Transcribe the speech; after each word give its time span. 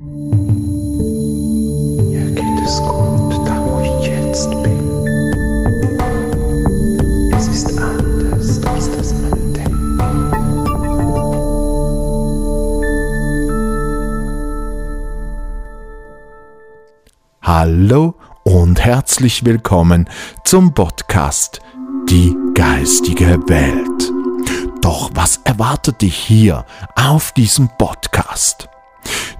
Mir 0.00 0.10
geht 2.32 2.64
es 2.64 2.78
gut, 2.78 3.46
da 3.46 3.62
wo 3.64 3.78
ich 3.80 4.08
jetzt 4.08 4.50
bin. 4.50 4.90
Es 7.32 7.46
ist 7.46 7.78
anders, 7.78 8.60
als 8.66 8.90
das 8.90 9.14
man 9.14 9.52
denkt. 9.52 10.02
Hallo 17.42 18.14
und 18.42 18.84
herzlich 18.84 19.44
willkommen 19.44 20.08
zum 20.42 20.74
Podcast 20.74 21.60
Die 22.08 22.36
geistige 22.54 23.38
Welt. 23.46 24.12
Doch 24.82 25.12
was 25.14 25.36
erwartet 25.44 26.02
dich 26.02 26.16
hier 26.16 26.66
auf 26.96 27.30
diesem 27.30 27.68
Podcast? 27.78 28.68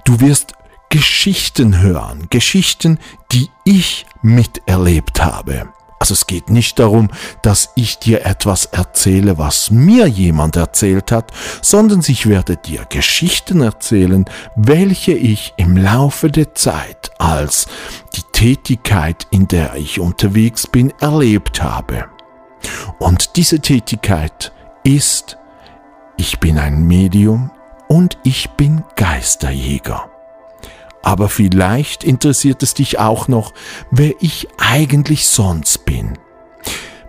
Du 0.03 0.19
wirst 0.19 0.53
Geschichten 0.89 1.81
hören, 1.81 2.27
Geschichten, 2.29 2.99
die 3.31 3.49
ich 3.63 4.05
miterlebt 4.21 5.23
habe. 5.23 5.67
Also 5.99 6.13
es 6.13 6.27
geht 6.27 6.49
nicht 6.49 6.77
darum, 6.77 7.09
dass 7.41 7.71
ich 7.75 7.99
dir 7.99 8.25
etwas 8.25 8.65
erzähle, 8.65 9.37
was 9.37 9.71
mir 9.71 10.07
jemand 10.07 10.55
erzählt 10.55 11.11
hat, 11.11 11.31
sondern 11.61 12.03
ich 12.05 12.27
werde 12.27 12.57
dir 12.57 12.85
Geschichten 12.85 13.61
erzählen, 13.61 14.25
welche 14.55 15.13
ich 15.13 15.53
im 15.57 15.77
Laufe 15.77 16.29
der 16.29 16.53
Zeit 16.53 17.11
als 17.17 17.67
die 18.15 18.23
Tätigkeit, 18.33 19.25
in 19.31 19.47
der 19.47 19.75
ich 19.75 19.99
unterwegs 19.99 20.67
bin, 20.67 20.93
erlebt 20.99 21.63
habe. 21.63 22.05
Und 22.99 23.35
diese 23.35 23.59
Tätigkeit 23.59 24.51
ist, 24.83 25.37
ich 26.17 26.39
bin 26.39 26.59
ein 26.59 26.85
Medium 26.85 27.51
und 27.87 28.17
ich 28.23 28.49
bin 28.51 28.83
Geisterjäger. 28.95 30.09
Aber 31.01 31.29
vielleicht 31.29 32.03
interessiert 32.03 32.63
es 32.63 32.73
dich 32.73 32.99
auch 32.99 33.27
noch, 33.27 33.53
wer 33.91 34.13
ich 34.21 34.47
eigentlich 34.57 35.27
sonst 35.27 35.85
bin. 35.85 36.17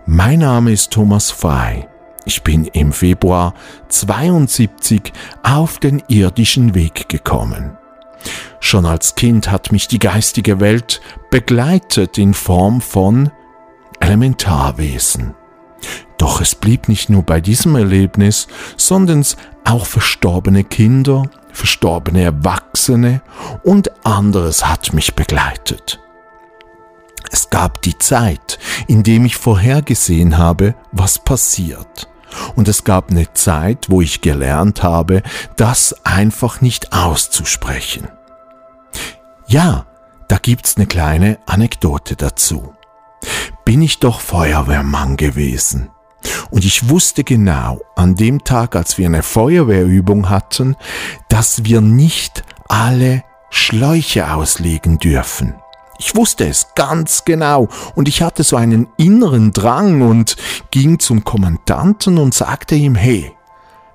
Mein 0.05 0.39
Name 0.39 0.71
ist 0.71 0.91
Thomas 0.91 1.31
Frei. 1.31 1.87
Ich 2.25 2.43
bin 2.43 2.65
im 2.65 2.91
Februar 2.91 3.53
72 3.89 5.13
auf 5.43 5.79
den 5.79 6.03
irdischen 6.07 6.75
Weg 6.75 7.09
gekommen. 7.09 7.77
Schon 8.59 8.85
als 8.85 9.15
Kind 9.15 9.49
hat 9.49 9.71
mich 9.71 9.87
die 9.87 9.99
geistige 9.99 10.59
Welt 10.59 11.01
begleitet 11.31 12.17
in 12.17 12.33
Form 12.33 12.81
von 12.81 13.31
Elementarwesen. 13.99 15.33
Doch 16.17 16.41
es 16.41 16.55
blieb 16.55 16.87
nicht 16.89 17.09
nur 17.09 17.23
bei 17.23 17.41
diesem 17.41 17.75
Erlebnis, 17.75 18.47
sondern 18.75 19.25
auch 19.65 19.85
verstorbene 19.85 20.63
Kinder, 20.63 21.29
verstorbene 21.51 22.23
Erwachsene 22.23 23.21
und 23.63 24.05
anderes 24.05 24.65
hat 24.65 24.93
mich 24.93 25.15
begleitet. 25.15 25.99
Es 27.31 27.49
gab 27.49 27.81
die 27.81 27.97
Zeit, 27.97 28.57
in 28.87 29.03
dem 29.03 29.25
ich 29.25 29.35
vorhergesehen 29.35 30.37
habe, 30.37 30.75
was 30.91 31.19
passiert. 31.19 32.07
Und 32.55 32.67
es 32.67 32.83
gab 32.83 33.11
eine 33.11 33.31
Zeit, 33.33 33.89
wo 33.89 34.01
ich 34.01 34.21
gelernt 34.21 34.83
habe, 34.83 35.23
das 35.55 35.95
einfach 36.05 36.61
nicht 36.61 36.93
auszusprechen. 36.93 38.07
Ja, 39.47 39.85
da 40.27 40.37
gibt's 40.37 40.77
eine 40.77 40.87
kleine 40.87 41.39
Anekdote 41.45 42.15
dazu. 42.15 42.73
Bin 43.65 43.81
ich 43.81 43.99
doch 43.99 44.19
Feuerwehrmann 44.19 45.17
gewesen. 45.17 45.89
Und 46.49 46.65
ich 46.65 46.89
wusste 46.89 47.23
genau 47.23 47.81
an 47.95 48.15
dem 48.15 48.43
Tag, 48.43 48.75
als 48.75 48.97
wir 48.97 49.05
eine 49.05 49.23
Feuerwehrübung 49.23 50.29
hatten, 50.29 50.75
dass 51.29 51.65
wir 51.65 51.81
nicht 51.81 52.43
alle 52.67 53.23
Schläuche 53.49 54.33
auslegen 54.33 54.97
dürfen. 54.97 55.55
Ich 55.99 56.15
wusste 56.15 56.47
es 56.47 56.67
ganz 56.75 57.25
genau 57.25 57.69
und 57.95 58.07
ich 58.07 58.21
hatte 58.21 58.43
so 58.43 58.55
einen 58.55 58.87
inneren 58.97 59.51
Drang 59.51 60.01
und 60.01 60.35
ging 60.69 60.99
zum 60.99 61.23
Kommandanten 61.23 62.17
und 62.17 62.33
sagte 62.33 62.75
ihm, 62.75 62.95
hey, 62.95 63.31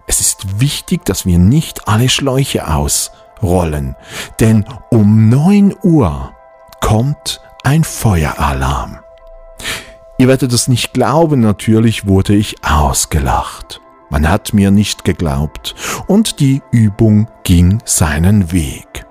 es 0.06 0.20
ist 0.20 0.60
wichtig, 0.60 1.04
dass 1.04 1.26
wir 1.26 1.38
nicht 1.38 1.86
alle 1.86 2.08
Schläuche 2.08 2.66
ausrollen, 2.66 3.94
denn 4.40 4.64
um 4.90 5.28
neun 5.28 5.74
Uhr 5.82 6.34
kommt 6.80 7.40
ein 7.62 7.84
Feueralarm. 7.84 8.98
Ihr 10.22 10.28
werdet 10.28 10.52
es 10.52 10.68
nicht 10.68 10.94
glauben, 10.94 11.40
natürlich 11.40 12.06
wurde 12.06 12.36
ich 12.36 12.54
ausgelacht. 12.62 13.80
Man 14.08 14.28
hat 14.28 14.54
mir 14.54 14.70
nicht 14.70 15.02
geglaubt 15.02 15.74
und 16.06 16.38
die 16.38 16.62
Übung 16.70 17.26
ging 17.42 17.80
seinen 17.84 18.52
Weg. 18.52 19.04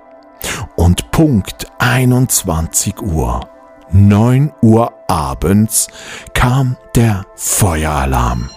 Und 0.78 1.12
Punkt 1.12 1.68
21 1.80 3.02
Uhr, 3.02 3.42
9 3.92 4.54
Uhr 4.62 4.94
abends, 5.10 5.90
kam 6.34 6.78
der 6.96 7.26
Feueralarm. 7.36 8.50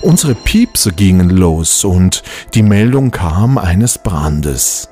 Unsere 0.00 0.36
Piepse 0.36 0.92
gingen 0.92 1.30
los 1.30 1.84
und 1.84 2.22
die 2.54 2.62
Meldung 2.62 3.10
kam 3.10 3.58
eines 3.58 3.98
Brandes. 3.98 4.88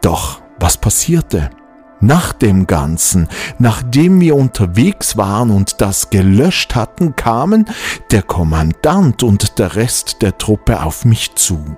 Doch 0.00 0.40
was 0.58 0.76
passierte? 0.76 1.50
Nach 2.02 2.32
dem 2.32 2.66
Ganzen, 2.66 3.28
nachdem 3.60 4.20
wir 4.20 4.34
unterwegs 4.34 5.16
waren 5.16 5.52
und 5.52 5.80
das 5.80 6.10
gelöscht 6.10 6.74
hatten, 6.74 7.14
kamen 7.14 7.64
der 8.10 8.22
Kommandant 8.22 9.22
und 9.22 9.60
der 9.60 9.76
Rest 9.76 10.20
der 10.20 10.36
Truppe 10.36 10.82
auf 10.82 11.04
mich 11.04 11.36
zu. 11.36 11.76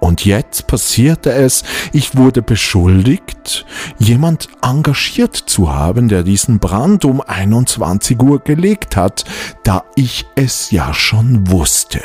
Und 0.00 0.24
jetzt 0.24 0.66
passierte 0.66 1.32
es, 1.32 1.64
ich 1.92 2.16
wurde 2.16 2.40
beschuldigt, 2.40 3.66
jemand 3.98 4.48
engagiert 4.62 5.36
zu 5.36 5.70
haben, 5.70 6.08
der 6.08 6.22
diesen 6.22 6.58
Brand 6.58 7.04
um 7.04 7.20
21 7.20 8.20
Uhr 8.20 8.40
gelegt 8.40 8.96
hat, 8.96 9.26
da 9.64 9.84
ich 9.96 10.26
es 10.34 10.70
ja 10.70 10.94
schon 10.94 11.50
wusste. 11.50 12.00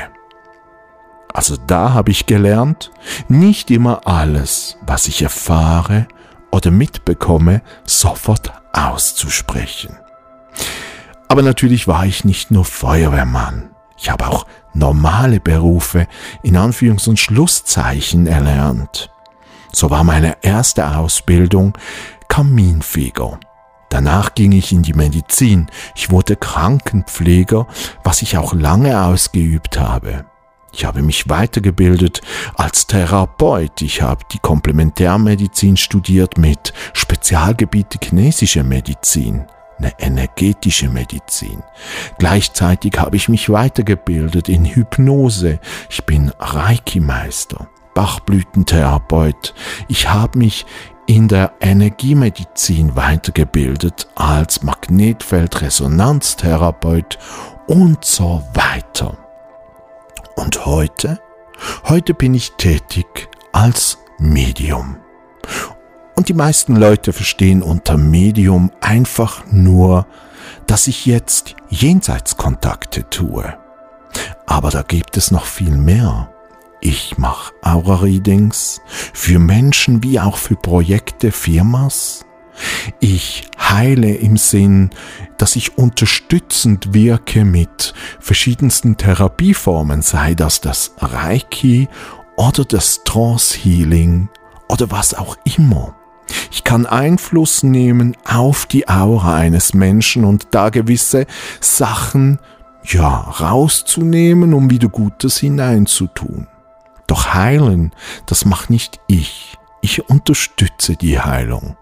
Also 1.34 1.56
da 1.56 1.94
habe 1.94 2.12
ich 2.12 2.26
gelernt, 2.26 2.92
nicht 3.30 3.72
immer 3.72 4.06
alles, 4.06 4.78
was 4.86 5.08
ich 5.08 5.22
erfahre, 5.22 6.08
oder 6.52 6.72
mitbekomme, 6.72 7.62
sofort 7.86 8.52
auszusprechen. 8.74 9.98
Aber 11.28 11.42
natürlich 11.42 11.88
war 11.88 12.06
ich 12.06 12.24
nicht 12.24 12.52
nur 12.52 12.66
Feuerwehrmann. 12.66 13.72
Ich 13.98 14.10
habe 14.10 14.28
auch 14.28 14.46
normale 14.74 15.40
Berufe 15.40 16.08
in 16.44 16.56
Anführungs- 16.56 17.10
und 17.10 17.20
Schlusszeichen 17.20 18.28
erlernt. 18.28 19.10
So 19.74 19.90
war 19.90 20.04
meine 20.04 20.38
erste 20.42 20.96
Ausbildung 20.98 21.74
Kaminfeger. 22.28 23.40
Danach 23.90 24.36
ging 24.36 24.52
ich 24.52 24.72
in 24.72 24.84
die 24.84 24.94
Medizin. 24.94 25.68
Ich 25.96 26.12
wurde 26.12 26.36
Krankenpfleger, 26.36 27.68
was 28.04 28.22
ich 28.22 28.38
auch 28.38 28.54
lange 28.54 29.02
ausgeübt 29.02 29.80
habe. 29.80 30.26
Ich 30.74 30.86
habe 30.86 31.02
mich 31.02 31.30
weitergebildet 31.30 32.22
als 32.56 32.88
Therapeut. 32.88 33.82
Ich 33.82 34.02
habe 34.02 34.26
die 34.32 34.40
Komplementärmedizin 34.40 35.78
studiert 35.78 36.38
mit 36.38 36.74
Spezialgebiet 36.94 37.98
chinesische 38.04 38.64
Medizin, 38.64 39.46
eine 39.80 39.94
energetische 40.00 40.90
Medizin. 40.90 41.64
Gleichzeitig 42.20 42.94
habe 42.98 43.16
ich 43.16 43.30
mich 43.30 43.50
weitergebildet 43.50 44.50
in 44.50 44.66
Hypnose. 44.66 45.60
Ich 45.90 46.06
bin 46.06 46.32
Reiki-Meister, 46.40 47.70
Bachblütentherapeut. 47.94 49.54
Ich 49.88 50.10
habe 50.10 50.38
mich 50.38 50.66
in 51.08 51.30
der 51.30 51.54
Energiemedizin 51.62 52.96
weitergebildet 52.96 54.08
als 54.16 54.62
Magnetfeldresonanztherapeut 54.62 57.18
und 57.68 58.04
so 58.04 58.44
weiter. 58.54 59.18
Und 60.38 60.68
heute? 60.68 61.20
Heute 61.86 62.14
bin 62.14 62.36
ich 62.36 62.52
tätig 62.54 63.28
als 63.54 63.98
Medium. 64.20 64.98
Und 66.16 66.30
die 66.30 66.36
meisten 66.36 66.76
Leute 66.76 67.12
verstehen 67.12 67.64
unter 67.64 67.98
Medium 67.98 68.72
einfach 68.80 69.44
nur, 69.52 70.06
dass 70.68 70.86
ich 70.86 71.08
jetzt 71.08 71.56
Jenseitskontakte 71.70 73.10
tue. 73.10 73.58
Aber 74.46 74.70
da 74.70 74.84
gibt 74.84 75.18
es 75.18 75.32
noch 75.32 75.46
viel 75.46 75.76
mehr. 75.76 76.32
Ich 76.82 77.18
mache 77.18 77.54
Aura-Readings 77.64 78.82
für 78.86 79.40
Menschen 79.40 80.04
wie 80.04 80.20
auch 80.20 80.38
für 80.38 80.56
Projekte, 80.56 81.32
Firmas. 81.32 82.27
Ich 83.00 83.48
heile 83.60 84.14
im 84.14 84.38
Sinn, 84.38 84.90
dass 85.38 85.56
ich 85.56 85.78
unterstützend 85.78 86.94
wirke 86.94 87.46
mit 87.46 87.94
verschiedensten 88.20 88.98
Therapieformen, 88.98 90.02
sei 90.02 90.34
das 90.34 90.62
das 90.62 90.94
Reiki 91.00 91.88
oder 92.36 92.66
das 92.66 93.04
Trance 93.04 93.58
Healing 93.58 94.30
oder 94.68 94.92
was 94.92 95.14
auch 95.14 95.38
immer. 95.58 95.96
Ich 96.52 96.64
kann 96.64 96.86
Einfluss 96.86 97.64
nehmen 97.64 98.16
auf 98.26 98.66
die 98.66 98.88
Aura 98.90 99.36
eines 99.36 99.74
Menschen 99.74 100.26
und 100.26 100.48
da 100.52 100.70
gewisse 100.70 101.26
Sachen, 101.62 102.40
ja, 102.84 103.08
rauszunehmen, 103.08 104.54
um 104.54 104.70
wieder 104.70 104.90
Gutes 104.90 105.38
hineinzutun. 105.38 106.48
Doch 107.06 107.34
heilen, 107.34 107.92
das 108.26 108.46
macht 108.46 108.70
nicht 108.70 109.00
ich. 109.08 109.58
ich 109.82 110.10
unterstütze 110.10 110.96
die 110.96 111.20
Heilung. 111.20 111.78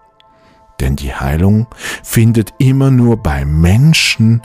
Denn 0.80 0.96
die 0.96 1.14
Heilung 1.14 1.68
findet 2.04 2.54
immer 2.58 2.92
nur 2.92 3.18
beim 3.18 3.62
Menschen, 3.62 4.42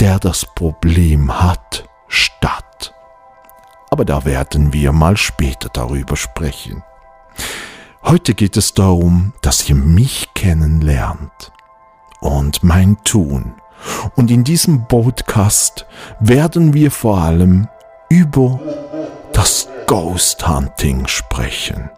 der 0.00 0.18
das 0.18 0.46
Problem 0.54 1.40
hat, 1.42 1.88
statt. 2.08 2.94
Aber 3.90 4.04
da 4.04 4.24
werden 4.24 4.72
wir 4.72 4.92
mal 4.92 5.16
später 5.16 5.68
darüber 5.72 6.16
sprechen. 6.16 6.82
Heute 8.04 8.34
geht 8.34 8.56
es 8.56 8.74
darum, 8.74 9.32
dass 9.42 9.68
ihr 9.68 9.76
mich 9.76 10.28
kennenlernt 10.34 11.52
und 12.20 12.62
mein 12.64 12.96
Tun. 13.04 13.54
Und 14.16 14.30
in 14.30 14.44
diesem 14.44 14.86
Podcast 14.88 15.86
werden 16.20 16.74
wir 16.74 16.90
vor 16.90 17.18
allem 17.18 17.68
über 18.08 18.60
das 19.32 19.68
Ghost 19.86 20.48
Hunting 20.48 21.06
sprechen. 21.06 21.90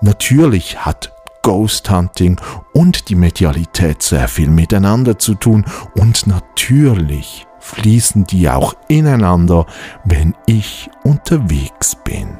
Natürlich 0.00 0.84
hat 0.84 1.12
Ghost 1.46 1.88
Hunting 1.88 2.40
und 2.72 3.08
die 3.08 3.14
Medialität 3.14 4.02
sehr 4.02 4.26
viel 4.26 4.48
miteinander 4.48 5.16
zu 5.16 5.36
tun 5.36 5.64
und 5.94 6.26
natürlich 6.26 7.46
fließen 7.60 8.24
die 8.24 8.50
auch 8.50 8.74
ineinander, 8.88 9.64
wenn 10.02 10.34
ich 10.46 10.90
unterwegs 11.04 11.94
bin. 12.02 12.38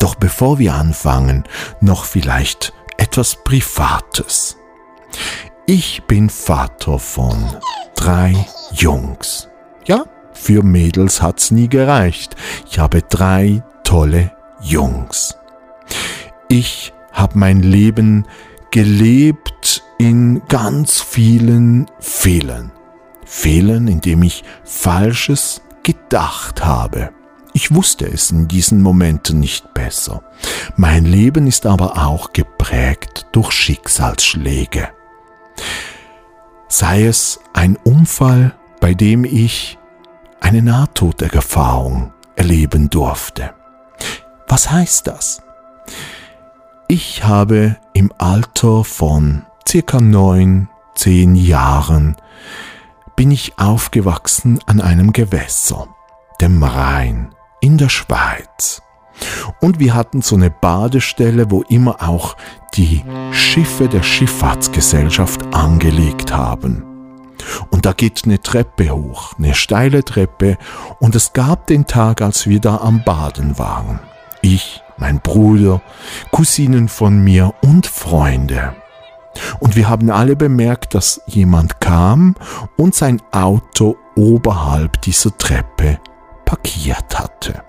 Doch 0.00 0.16
bevor 0.16 0.58
wir 0.58 0.74
anfangen, 0.74 1.44
noch 1.80 2.04
vielleicht 2.04 2.72
etwas 2.96 3.36
Privates. 3.44 4.56
Ich 5.66 6.02
bin 6.08 6.28
Vater 6.28 6.98
von 6.98 7.44
drei 7.94 8.34
Jungs. 8.72 9.48
Ja, 9.86 10.04
für 10.32 10.64
Mädels 10.64 11.22
hat's 11.22 11.52
nie 11.52 11.68
gereicht. 11.68 12.34
Ich 12.68 12.80
habe 12.80 13.02
drei 13.02 13.62
tolle 13.84 14.32
Jungs. 14.60 15.36
Ich 16.48 16.93
habe 17.14 17.38
mein 17.38 17.62
Leben 17.62 18.26
gelebt 18.70 19.82
in 19.98 20.42
ganz 20.48 21.00
vielen 21.00 21.86
Fehlern. 22.00 22.72
Fehlern, 23.24 23.88
indem 23.88 24.22
ich 24.22 24.44
Falsches 24.64 25.62
gedacht 25.82 26.64
habe. 26.64 27.10
Ich 27.52 27.72
wusste 27.72 28.06
es 28.06 28.32
in 28.32 28.48
diesen 28.48 28.82
Momenten 28.82 29.38
nicht 29.38 29.72
besser. 29.74 30.22
Mein 30.76 31.04
Leben 31.04 31.46
ist 31.46 31.66
aber 31.66 32.04
auch 32.04 32.32
geprägt 32.32 33.26
durch 33.30 33.52
Schicksalsschläge. 33.52 34.88
Sei 36.68 37.04
es 37.06 37.38
ein 37.52 37.76
Unfall, 37.76 38.54
bei 38.80 38.94
dem 38.94 39.24
ich 39.24 39.78
eine 40.40 40.62
Nahtoderfahrung 40.62 42.12
erleben 42.34 42.90
durfte. 42.90 43.54
Was 44.48 44.70
heißt 44.70 45.06
das? 45.06 45.40
Ich 46.96 47.24
habe 47.24 47.76
im 47.92 48.12
Alter 48.18 48.84
von 48.84 49.42
circa 49.66 50.00
neun, 50.00 50.68
zehn 50.94 51.34
Jahren 51.34 52.14
bin 53.16 53.32
ich 53.32 53.58
aufgewachsen 53.58 54.60
an 54.66 54.80
einem 54.80 55.12
Gewässer, 55.12 55.88
dem 56.40 56.62
Rhein, 56.62 57.34
in 57.60 57.78
der 57.78 57.88
Schweiz. 57.88 58.80
Und 59.60 59.80
wir 59.80 59.92
hatten 59.92 60.22
so 60.22 60.36
eine 60.36 60.50
Badestelle, 60.50 61.50
wo 61.50 61.62
immer 61.62 62.00
auch 62.00 62.36
die 62.74 63.02
Schiffe 63.32 63.88
der 63.88 64.04
Schifffahrtsgesellschaft 64.04 65.52
angelegt 65.52 66.32
haben. 66.32 66.84
Und 67.70 67.86
da 67.86 67.92
geht 67.92 68.22
eine 68.24 68.40
Treppe 68.40 68.90
hoch, 68.90 69.32
eine 69.36 69.56
steile 69.56 70.04
Treppe, 70.04 70.58
und 71.00 71.16
es 71.16 71.32
gab 71.32 71.66
den 71.66 71.88
Tag, 71.88 72.22
als 72.22 72.46
wir 72.46 72.60
da 72.60 72.76
am 72.76 73.02
Baden 73.02 73.58
waren. 73.58 73.98
Ich, 74.44 74.82
mein 74.98 75.20
Bruder, 75.20 75.80
Cousinen 76.30 76.88
von 76.88 77.24
mir 77.24 77.54
und 77.62 77.86
Freunde. 77.86 78.74
Und 79.58 79.74
wir 79.74 79.88
haben 79.88 80.10
alle 80.10 80.36
bemerkt, 80.36 80.94
dass 80.94 81.22
jemand 81.24 81.80
kam 81.80 82.34
und 82.76 82.94
sein 82.94 83.22
Auto 83.32 83.96
oberhalb 84.16 85.00
dieser 85.00 85.34
Treppe 85.38 85.98
parkiert 86.44 87.18
hatte. 87.18 87.62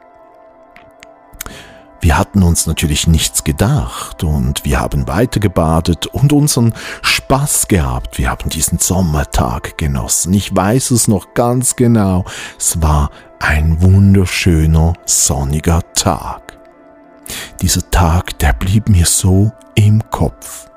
Wir 2.01 2.18
hatten 2.18 2.44
uns 2.44 2.68
natürlich 2.68 3.07
nichts 3.07 3.45
gedacht 3.45 4.25
und 4.25 4.66
wir 4.66 4.81
haben 4.81 5.07
weiter 5.07 5.39
gebadet 5.39 6.07
und 6.07 6.33
unseren 6.33 6.74
Spaß 7.01 7.69
gehabt. 7.69 8.18
Wir 8.18 8.30
haben 8.30 8.50
diesen 8.50 8.80
Sommertag 8.80 9.77
genossen. 9.77 10.33
Ich 10.33 10.54
weiß 10.54 10.92
es 10.92 11.07
noch 11.07 11.33
ganz 11.36 11.77
genau. 11.77 12.25
Es 12.60 12.81
war 12.81 13.12
ein 13.39 13.81
wunderschöner 13.81 14.92
sonniger 15.06 15.81
Tag. 15.94 16.45
Dieser 17.62 17.89
Tag, 17.92 18.38
der 18.39 18.54
blieb 18.54 18.89
mir 18.89 19.06
so 19.06 19.51
im 19.75 20.01
Kopf. 20.12 20.69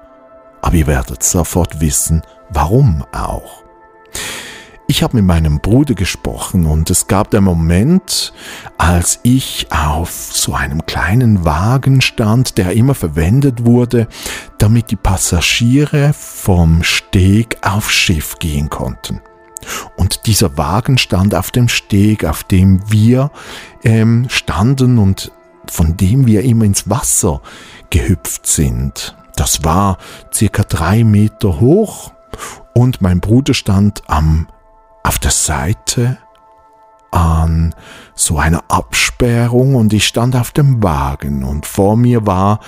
Aber 0.62 0.74
ihr 0.74 0.86
werdet 0.86 1.22
sofort 1.22 1.80
wissen, 1.80 2.22
warum 2.50 3.04
auch. 3.12 3.62
Ich 4.90 5.02
habe 5.02 5.18
mit 5.18 5.26
meinem 5.26 5.60
Bruder 5.60 5.92
gesprochen 5.92 6.64
und 6.64 6.88
es 6.88 7.08
gab 7.08 7.30
den 7.30 7.44
Moment, 7.44 8.32
als 8.78 9.20
ich 9.22 9.66
auf 9.70 10.10
so 10.10 10.54
einem 10.54 10.86
kleinen 10.86 11.44
Wagen 11.44 12.00
stand, 12.00 12.56
der 12.56 12.72
immer 12.72 12.94
verwendet 12.94 13.66
wurde, 13.66 14.08
damit 14.56 14.90
die 14.90 14.96
Passagiere 14.96 16.14
vom 16.14 16.82
Steg 16.82 17.58
aufs 17.60 17.92
Schiff 17.92 18.38
gehen 18.38 18.70
konnten. 18.70 19.20
Und 19.96 20.26
dieser 20.26 20.56
Wagen 20.56 20.96
stand 20.96 21.34
auf 21.34 21.50
dem 21.50 21.68
Steg, 21.68 22.24
auf 22.24 22.42
dem 22.44 22.80
wir 22.90 23.30
ähm, 23.84 24.24
standen 24.30 24.96
und 24.96 25.32
von 25.70 25.96
dem 25.96 26.26
wir 26.26 26.42
immer 26.42 26.64
ins 26.64 26.88
Wasser 26.88 27.40
gehüpft 27.90 28.46
sind. 28.46 29.16
Das 29.36 29.64
war 29.64 29.98
circa 30.32 30.64
drei 30.64 31.04
Meter 31.04 31.60
hoch 31.60 32.12
und 32.74 33.00
mein 33.00 33.20
Bruder 33.20 33.54
stand 33.54 34.02
am 34.08 34.48
auf 35.02 35.18
der 35.18 35.30
Seite 35.30 36.18
an 37.10 37.74
so 38.14 38.38
einer 38.38 38.64
Absperrung 38.68 39.74
und 39.74 39.92
ich 39.92 40.06
stand 40.06 40.36
auf 40.36 40.50
dem 40.50 40.82
Wagen 40.82 41.44
und 41.44 41.66
vor 41.66 41.96
mir 41.96 42.26
war 42.26 42.60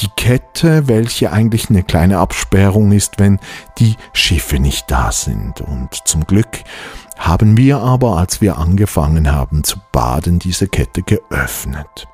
die 0.00 0.08
Kette, 0.16 0.88
welche 0.88 1.30
eigentlich 1.30 1.70
eine 1.70 1.82
kleine 1.82 2.18
Absperrung 2.18 2.92
ist, 2.92 3.18
wenn 3.18 3.38
die 3.78 3.94
Schiffe 4.12 4.58
nicht 4.58 4.90
da 4.90 5.12
sind. 5.12 5.60
Und 5.60 5.94
zum 6.04 6.26
Glück 6.26 6.64
haben 7.16 7.56
wir 7.56 7.78
aber, 7.78 8.16
als 8.16 8.40
wir 8.40 8.58
angefangen 8.58 9.30
haben 9.30 9.62
zu 9.62 9.78
baden, 9.92 10.38
diese 10.38 10.68
Kette 10.68 11.02
geöffnet. 11.02 12.08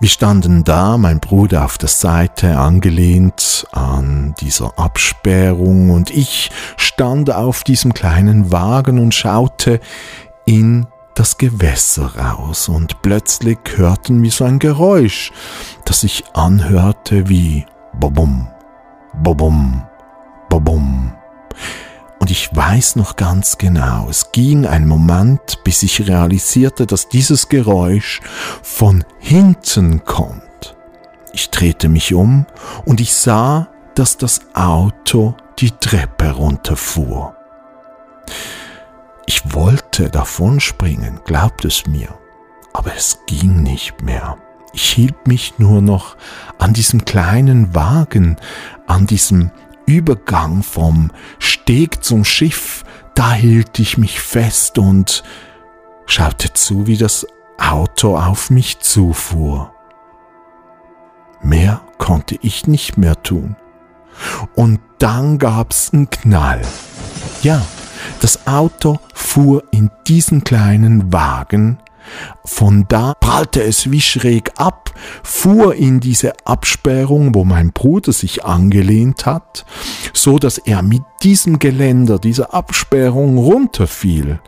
Wir 0.00 0.08
standen 0.08 0.64
da, 0.64 0.96
mein 0.96 1.20
Bruder 1.20 1.62
auf 1.66 1.76
der 1.76 1.90
Seite, 1.90 2.56
angelehnt 2.56 3.66
an 3.70 4.34
dieser 4.40 4.78
Absperrung, 4.78 5.90
und 5.90 6.10
ich 6.10 6.50
stand 6.78 7.30
auf 7.30 7.64
diesem 7.64 7.92
kleinen 7.92 8.50
Wagen 8.50 8.98
und 8.98 9.14
schaute 9.14 9.78
in 10.46 10.86
das 11.14 11.36
Gewässer 11.36 12.16
raus, 12.16 12.70
und 12.70 13.02
plötzlich 13.02 13.58
hörten 13.76 14.22
wir 14.22 14.30
so 14.30 14.44
ein 14.44 14.58
Geräusch, 14.58 15.32
das 15.84 16.00
sich 16.00 16.24
anhörte 16.32 17.28
wie 17.28 17.66
Bobum, 17.92 18.48
Bobum, 19.22 19.82
Bobum. 20.48 21.12
Und 22.20 22.30
ich 22.30 22.54
weiß 22.54 22.96
noch 22.96 23.16
ganz 23.16 23.56
genau, 23.56 24.08
es 24.10 24.30
ging 24.30 24.66
ein 24.66 24.86
Moment, 24.86 25.64
bis 25.64 25.82
ich 25.82 26.06
realisierte, 26.06 26.86
dass 26.86 27.08
dieses 27.08 27.48
Geräusch 27.48 28.20
von 28.62 29.04
hinten 29.18 30.04
kommt. 30.04 30.76
Ich 31.32 31.48
drehte 31.48 31.88
mich 31.88 32.12
um 32.12 32.44
und 32.84 33.00
ich 33.00 33.14
sah, 33.14 33.68
dass 33.94 34.18
das 34.18 34.42
Auto 34.52 35.34
die 35.58 35.70
Treppe 35.70 36.32
runterfuhr. 36.32 37.34
Ich 39.26 39.54
wollte 39.54 40.10
davonspringen, 40.10 41.20
glaubt 41.24 41.64
es 41.64 41.86
mir, 41.86 42.08
aber 42.74 42.94
es 42.94 43.18
ging 43.26 43.62
nicht 43.62 44.02
mehr. 44.02 44.36
Ich 44.72 44.90
hielt 44.90 45.26
mich 45.26 45.58
nur 45.58 45.80
noch 45.80 46.16
an 46.58 46.74
diesem 46.74 47.04
kleinen 47.04 47.74
Wagen, 47.74 48.36
an 48.86 49.06
diesem 49.06 49.50
Übergang 49.86 50.62
vom 50.62 51.10
Steg 51.38 52.04
zum 52.04 52.24
Schiff, 52.24 52.84
da 53.14 53.32
hielt 53.32 53.78
ich 53.78 53.98
mich 53.98 54.20
fest 54.20 54.78
und 54.78 55.22
schaute 56.06 56.52
zu, 56.52 56.86
wie 56.86 56.96
das 56.96 57.26
Auto 57.58 58.16
auf 58.16 58.50
mich 58.50 58.80
zufuhr. 58.80 59.72
Mehr 61.42 61.80
konnte 61.98 62.38
ich 62.42 62.66
nicht 62.66 62.96
mehr 62.98 63.22
tun. 63.22 63.56
Und 64.54 64.80
dann 64.98 65.38
gab's 65.38 65.92
einen 65.92 66.10
Knall. 66.10 66.62
Ja, 67.42 67.62
das 68.20 68.46
Auto 68.46 68.98
fuhr 69.14 69.64
in 69.70 69.90
diesen 70.06 70.44
kleinen 70.44 71.12
Wagen 71.12 71.78
von 72.44 72.86
da 72.88 73.14
prallte 73.14 73.62
es 73.62 73.90
wie 73.90 74.00
schräg 74.00 74.52
ab, 74.56 74.92
fuhr 75.22 75.74
in 75.74 76.00
diese 76.00 76.32
Absperrung, 76.44 77.34
wo 77.34 77.44
mein 77.44 77.72
Bruder 77.72 78.12
sich 78.12 78.44
angelehnt 78.44 79.26
hat, 79.26 79.64
so 80.12 80.38
dass 80.38 80.58
er 80.58 80.82
mit 80.82 81.02
diesem 81.22 81.58
Geländer, 81.58 82.18
dieser 82.18 82.54
Absperrung 82.54 83.38
runterfiel. 83.38 84.40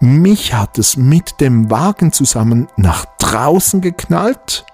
Mich 0.00 0.54
hat 0.54 0.78
es 0.78 0.96
mit 0.96 1.40
dem 1.40 1.70
Wagen 1.70 2.12
zusammen 2.12 2.68
nach 2.76 3.06
draußen 3.18 3.80
geknallt 3.80 4.64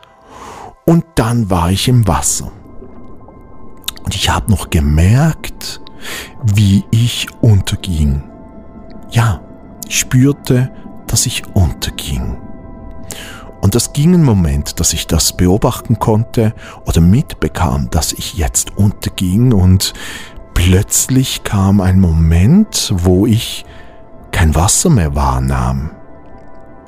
Und 0.84 1.04
dann 1.14 1.48
war 1.48 1.70
ich 1.70 1.88
im 1.88 2.08
Wasser. 2.08 2.50
Und 4.04 4.14
ich 4.14 4.30
habe 4.30 4.50
noch 4.50 4.70
gemerkt, 4.70 5.80
wie 6.42 6.84
ich 6.90 7.28
unterging. 7.40 8.24
Ja, 9.10 9.40
ich 9.88 10.00
spürte, 10.00 10.72
dass 11.12 11.26
ich 11.26 11.42
unterging. 11.54 12.38
Und 13.60 13.74
das 13.74 13.92
ging 13.92 14.14
einen 14.14 14.24
Moment, 14.24 14.80
dass 14.80 14.94
ich 14.94 15.06
das 15.06 15.34
beobachten 15.34 15.98
konnte 15.98 16.54
oder 16.86 17.02
mitbekam, 17.02 17.90
dass 17.90 18.14
ich 18.14 18.34
jetzt 18.34 18.78
unterging 18.78 19.52
und 19.52 19.92
plötzlich 20.54 21.44
kam 21.44 21.82
ein 21.82 22.00
Moment, 22.00 22.94
wo 22.96 23.26
ich 23.26 23.66
kein 24.30 24.54
Wasser 24.54 24.88
mehr 24.88 25.14
wahrnahm. 25.14 25.90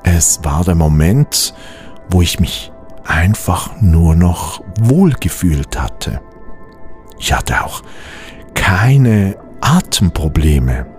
Es 0.04 0.42
war 0.42 0.64
der 0.64 0.74
Moment, 0.74 1.52
wo 2.08 2.22
ich 2.22 2.40
mich 2.40 2.72
einfach 3.04 3.78
nur 3.82 4.16
noch 4.16 4.62
wohlgefühlt 4.80 5.78
hatte. 5.78 6.22
Ich 7.18 7.34
hatte 7.34 7.62
auch 7.62 7.82
keine 8.54 9.36
Atemprobleme. 9.60 10.93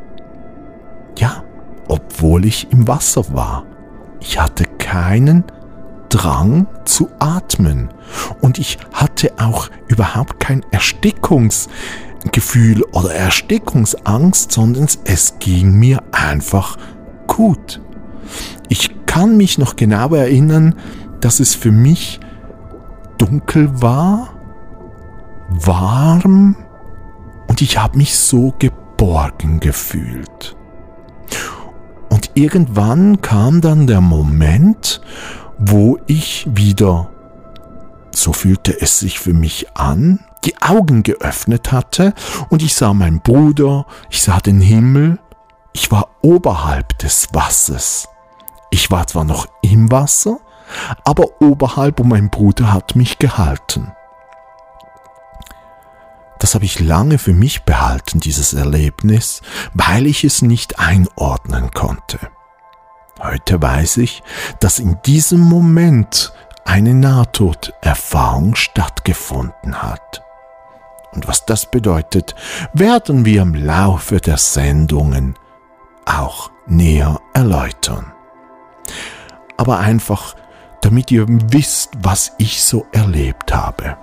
Obwohl 1.88 2.46
ich 2.46 2.72
im 2.72 2.88
Wasser 2.88 3.26
war. 3.34 3.66
Ich 4.20 4.40
hatte 4.40 4.66
keinen 4.66 5.44
Drang 6.10 6.68
zu 6.86 7.10
atmen 7.20 7.90
und 8.42 8.60
ich 8.60 8.78
hatte 8.94 9.34
auch 9.38 9.70
überhaupt 9.88 10.40
kein 10.40 10.64
Erstickungsgefühl 10.72 12.84
oder 12.94 13.14
Erstickungsangst, 13.14 14.52
sondern 14.52 14.88
es 15.04 15.36
ging 15.40 15.74
mir 15.74 16.02
einfach 16.12 16.78
gut. 17.28 17.82
Ich 18.70 19.06
kann 19.06 19.38
mich 19.38 19.58
noch 19.58 19.76
genau 19.76 20.14
erinnern, 20.14 20.76
dass 21.22 21.40
es 21.40 21.56
für 21.56 21.72
mich 21.72 22.20
dunkel 23.18 23.82
war, 23.82 24.30
warm 25.50 26.56
und 27.48 27.62
ich 27.62 27.78
habe 27.78 27.98
mich 27.98 28.18
so 28.18 28.54
geborgen 28.58 29.60
gefühlt. 29.60 30.56
Irgendwann 32.38 33.22
kam 33.22 33.62
dann 33.62 33.88
der 33.88 34.02
Moment, 34.02 35.00
wo 35.58 35.98
ich 36.06 36.46
wieder, 36.52 37.10
so 38.12 38.34
fühlte 38.34 38.80
es 38.82 39.00
sich 39.00 39.20
für 39.20 39.34
mich 39.34 39.68
an, 39.74 40.20
die 40.44 40.62
Augen 40.62 41.04
geöffnet 41.04 41.72
hatte 41.72 42.14
und 42.50 42.62
ich 42.62 42.76
sah 42.76 42.94
meinen 42.94 43.22
Bruder, 43.22 43.86
ich 44.10 44.22
sah 44.22 44.42
den 44.42 44.60
Himmel, 44.60 45.18
ich 45.72 45.92
war 45.92 46.10
oberhalb 46.22 47.00
des 47.00 47.30
Wassers. 47.32 48.10
Ich 48.70 48.92
war 48.92 49.08
zwar 49.08 49.24
noch 49.24 49.48
im 49.62 49.90
Wasser, 49.90 50.40
aber 51.06 51.42
oberhalb 51.42 52.02
und 52.02 52.10
mein 52.10 52.30
Bruder 52.30 52.74
hat 52.74 52.98
mich 52.98 53.18
gehalten. 53.18 53.94
Das 56.46 56.54
habe 56.54 56.66
ich 56.66 56.80
lange 56.80 57.18
für 57.18 57.34
mich 57.34 57.64
behalten, 57.64 58.20
dieses 58.20 58.54
Erlebnis, 58.54 59.42
weil 59.74 60.06
ich 60.06 60.24
es 60.24 60.44
nicht 60.44 60.78
einordnen 60.78 61.72
konnte. 61.72 62.20
Heute 63.20 63.60
weiß 63.60 63.98
ich, 63.98 64.22
dass 64.60 64.78
in 64.78 65.00
diesem 65.08 65.40
Moment 65.40 66.34
eine 66.64 66.94
Nahtoderfahrung 66.94 68.54
stattgefunden 68.54 69.82
hat. 69.82 70.22
Und 71.14 71.28
was 71.28 71.48
das 71.48 71.72
bedeutet, 71.72 72.36
werden 72.74 73.26
wir 73.26 73.42
im 73.42 73.56
Laufe 73.56 74.22
der 74.22 74.38
Sendungen 74.38 75.40
auch 76.06 76.52
näher 76.68 77.20
erläutern. 77.34 78.14
Aber 79.58 79.80
einfach, 79.80 80.36
damit 80.82 81.10
ihr 81.10 81.26
wisst, 81.28 81.94
was 82.04 82.34
ich 82.38 82.64
so 82.64 82.86
erlebt 82.92 83.52
habe. 83.52 83.98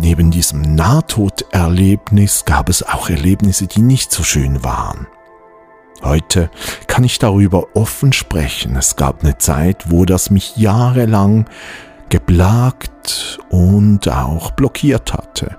Neben 0.00 0.30
diesem 0.30 0.76
Nahtoderlebnis 0.76 2.44
gab 2.44 2.68
es 2.68 2.84
auch 2.84 3.10
Erlebnisse, 3.10 3.66
die 3.66 3.82
nicht 3.82 4.12
so 4.12 4.22
schön 4.22 4.62
waren. 4.62 5.08
Heute 6.02 6.50
kann 6.86 7.02
ich 7.02 7.18
darüber 7.18 7.66
offen 7.74 8.12
sprechen. 8.12 8.76
Es 8.76 8.94
gab 8.94 9.24
eine 9.24 9.38
Zeit, 9.38 9.90
wo 9.90 10.04
das 10.04 10.30
mich 10.30 10.56
jahrelang 10.56 11.46
geplagt 12.10 13.40
und 13.50 14.08
auch 14.08 14.52
blockiert 14.52 15.12
hatte. 15.12 15.56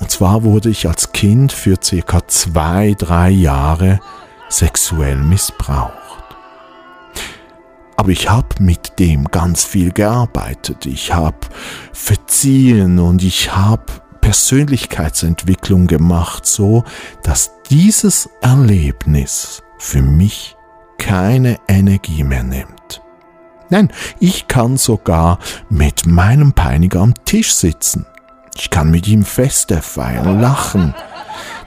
Und 0.00 0.10
zwar 0.10 0.42
wurde 0.42 0.68
ich 0.68 0.88
als 0.88 1.12
Kind 1.12 1.52
für 1.52 1.76
circa 1.80 2.26
zwei, 2.26 2.96
drei 2.98 3.30
Jahre 3.30 4.00
sexuell 4.48 5.16
missbraucht. 5.16 5.99
Aber 8.00 8.08
ich 8.08 8.30
habe 8.30 8.48
mit 8.60 8.98
dem 8.98 9.26
ganz 9.26 9.62
viel 9.62 9.92
gearbeitet. 9.92 10.86
Ich 10.86 11.12
habe 11.12 11.36
verziehen 11.92 12.98
und 12.98 13.22
ich 13.22 13.54
habe 13.54 13.84
Persönlichkeitsentwicklung 14.22 15.86
gemacht, 15.86 16.46
so 16.46 16.82
dass 17.22 17.50
dieses 17.68 18.30
Erlebnis 18.40 19.62
für 19.76 20.00
mich 20.00 20.56
keine 20.96 21.58
Energie 21.68 22.24
mehr 22.24 22.42
nimmt. 22.42 23.02
Nein, 23.68 23.92
ich 24.18 24.48
kann 24.48 24.78
sogar 24.78 25.38
mit 25.68 26.06
meinem 26.06 26.54
Peiniger 26.54 27.00
am 27.02 27.12
Tisch 27.26 27.52
sitzen. 27.52 28.06
Ich 28.54 28.70
kann 28.70 28.90
mit 28.90 29.08
ihm 29.08 29.26
Feste 29.26 29.82
feiern, 29.82 30.40
lachen, 30.40 30.94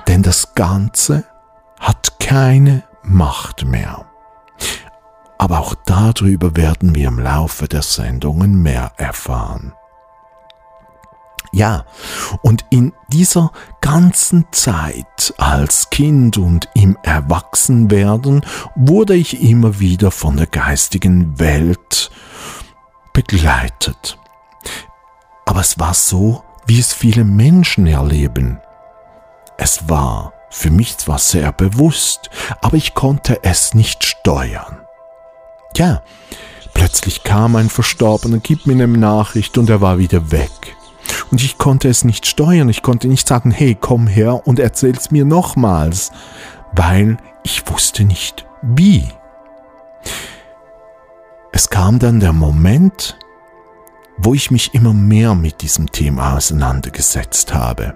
denn 0.08 0.24
das 0.24 0.56
Ganze 0.56 1.26
hat 1.80 2.20
keine 2.20 2.82
Macht 3.04 3.66
mehr. 3.66 4.08
Aber 5.38 5.60
auch 5.60 5.76
darüber 5.86 6.56
werden 6.56 6.96
wir 6.96 7.08
im 7.08 7.20
Laufe 7.20 7.68
der 7.68 7.82
Sendungen 7.82 8.62
mehr 8.62 8.94
erfahren. 8.98 9.74
Ja, 11.52 11.86
und 12.42 12.66
in 12.72 12.94
dieser 13.10 13.52
ganzen 13.80 14.48
Zeit 14.52 15.36
als 15.38 15.92
Kind 15.92 16.40
und 16.40 16.68
im 16.74 16.98
Erwachsenwerden 17.04 18.42
wurde 18.76 19.16
ich 19.16 19.40
immer 19.40 19.80
wieder 19.80 20.10
von 20.10 20.36
der 20.36 20.48
geistigen 20.48 21.38
Welt 21.40 22.10
begleitet. 23.14 24.18
Aber 25.46 25.62
es 25.62 25.78
war 25.78 25.94
so, 25.94 26.44
wie 26.66 26.80
es 26.80 26.92
viele 26.92 27.24
Menschen 27.24 27.86
erleben. 27.86 28.60
Es 29.58 29.88
war 29.88 30.34
für 30.50 30.72
mich 30.72 30.98
zwar 30.98 31.20
sehr 31.20 31.52
bewusst, 31.52 32.32
aber 32.62 32.78
ich 32.78 32.96
konnte 32.96 33.44
es 33.44 33.76
nicht 33.76 34.04
steuern. 34.04 34.83
Ja, 35.76 36.02
plötzlich 36.74 37.24
kam 37.24 37.56
ein 37.56 37.70
Verstorbener, 37.70 38.40
gib 38.42 38.66
mir 38.68 38.74
eine 38.74 38.88
Nachricht 38.88 39.58
und 39.58 39.70
er 39.70 39.82
war 39.82 39.98
wieder 39.98 40.32
weg. 40.32 40.52
Und 41.32 41.42
ich 41.44 41.58
konnte 41.58 41.90
es 41.90 42.04
nicht 42.04 42.28
steuern. 42.28 42.70
Ich 42.70 42.82
konnte 42.82 43.08
nicht 43.08 43.28
sagen, 43.28 43.52
hey, 43.52 43.76
komm 43.80 44.08
her 44.08 44.46
und 44.46 44.60
erzähl's 44.60 45.12
mir 45.12 45.26
nochmals, 45.26 46.12
weil 46.74 47.18
ich 47.44 47.68
wusste 47.68 48.04
nicht 48.04 48.46
wie. 48.62 49.08
Es 51.52 51.70
kam 51.70 52.00
dann 52.00 52.20
der 52.20 52.34
Moment, 52.34 53.18
wo 54.18 54.34
ich 54.34 54.52
mich 54.52 54.74
immer 54.74 54.94
mehr 54.94 55.36
mit 55.36 55.62
diesem 55.62 55.92
Thema 55.92 56.36
auseinandergesetzt 56.38 57.54
habe. 57.54 57.96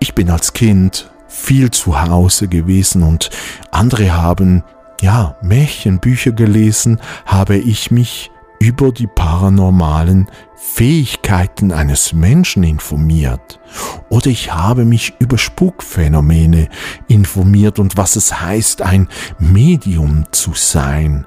Ich 0.00 0.14
bin 0.14 0.30
als 0.30 0.52
Kind 0.52 1.10
viel 1.28 1.70
zu 1.70 2.00
Hause 2.00 2.48
gewesen 2.48 3.02
und 3.02 3.30
andere 3.70 4.12
haben, 4.12 4.64
ja, 5.00 5.36
Märchenbücher 5.42 6.32
gelesen, 6.32 7.00
habe 7.26 7.56
ich 7.56 7.90
mich 7.90 8.30
über 8.58 8.92
die 8.92 9.06
paranormalen 9.06 10.28
Fähigkeiten 10.56 11.72
eines 11.72 12.12
Menschen 12.12 12.62
informiert 12.62 13.60
oder 14.08 14.28
ich 14.28 14.52
habe 14.52 14.84
mich 14.84 15.14
über 15.18 15.38
Spukphänomene 15.38 16.68
informiert 17.08 17.78
und 17.78 17.96
was 17.96 18.16
es 18.16 18.40
heißt, 18.40 18.82
ein 18.82 19.08
Medium 19.38 20.24
zu 20.30 20.52
sein. 20.54 21.26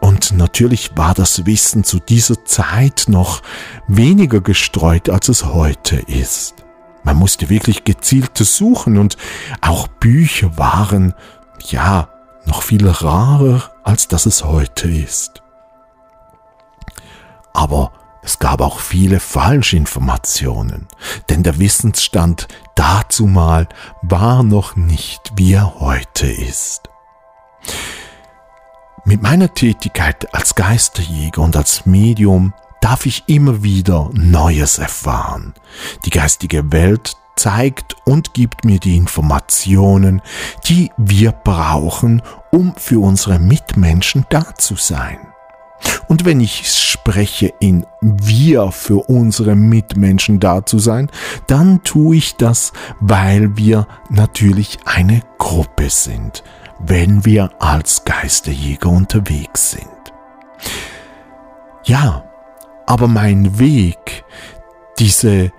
Und 0.00 0.32
natürlich 0.36 0.90
war 0.96 1.14
das 1.14 1.46
Wissen 1.46 1.82
zu 1.82 1.98
dieser 1.98 2.44
Zeit 2.44 3.04
noch 3.08 3.42
weniger 3.88 4.40
gestreut, 4.40 5.08
als 5.08 5.28
es 5.28 5.46
heute 5.46 5.96
ist. 5.96 6.56
Man 7.04 7.16
musste 7.16 7.48
wirklich 7.48 7.84
gezielter 7.84 8.44
suchen 8.44 8.98
und 8.98 9.16
auch 9.60 9.88
Bücher 9.88 10.58
waren, 10.58 11.14
ja, 11.60 12.08
noch 12.46 12.62
viel 12.62 12.88
rarer, 12.88 13.70
als 13.82 14.08
das 14.08 14.26
es 14.26 14.44
heute 14.44 14.88
ist. 14.88 15.42
Aber 17.52 17.92
es 18.22 18.38
gab 18.38 18.60
auch 18.60 18.80
viele 18.80 19.20
Falschinformationen, 19.20 20.88
denn 21.28 21.42
der 21.42 21.58
Wissensstand 21.58 22.48
dazu 22.74 23.32
war 23.34 24.42
noch 24.42 24.76
nicht, 24.76 25.32
wie 25.36 25.52
er 25.52 25.78
heute 25.78 26.26
ist. 26.26 26.88
Mit 29.04 29.22
meiner 29.22 29.52
Tätigkeit 29.52 30.34
als 30.34 30.54
Geisterjäger 30.54 31.42
und 31.42 31.54
als 31.56 31.84
Medium 31.84 32.54
darf 32.80 33.04
ich 33.04 33.24
immer 33.26 33.62
wieder 33.62 34.08
Neues 34.14 34.78
erfahren. 34.78 35.52
Die 36.06 36.10
geistige 36.10 36.72
Welt 36.72 37.16
zeigt 37.36 37.96
und 38.04 38.34
gibt 38.34 38.64
mir 38.64 38.78
die 38.78 38.96
Informationen, 38.96 40.22
die 40.66 40.90
wir 40.96 41.32
brauchen, 41.32 42.22
um 42.50 42.74
für 42.76 43.02
unsere 43.02 43.38
Mitmenschen 43.38 44.26
da 44.30 44.54
zu 44.54 44.76
sein. 44.76 45.18
Und 46.08 46.24
wenn 46.24 46.40
ich 46.40 46.70
spreche 46.70 47.52
in 47.60 47.84
wir 48.00 48.72
für 48.72 49.08
unsere 49.08 49.54
Mitmenschen 49.54 50.40
da 50.40 50.64
zu 50.64 50.78
sein, 50.78 51.10
dann 51.46 51.82
tue 51.82 52.16
ich 52.16 52.36
das, 52.36 52.72
weil 53.00 53.56
wir 53.56 53.86
natürlich 54.08 54.78
eine 54.84 55.20
Gruppe 55.38 55.90
sind, 55.90 56.42
wenn 56.78 57.24
wir 57.24 57.50
als 57.58 58.04
Geisterjäger 58.04 58.88
unterwegs 58.88 59.72
sind. 59.72 59.88
Ja, 61.84 62.24
aber 62.86 63.08
mein 63.08 63.58
Weg, 63.58 64.24
diese 64.98 65.52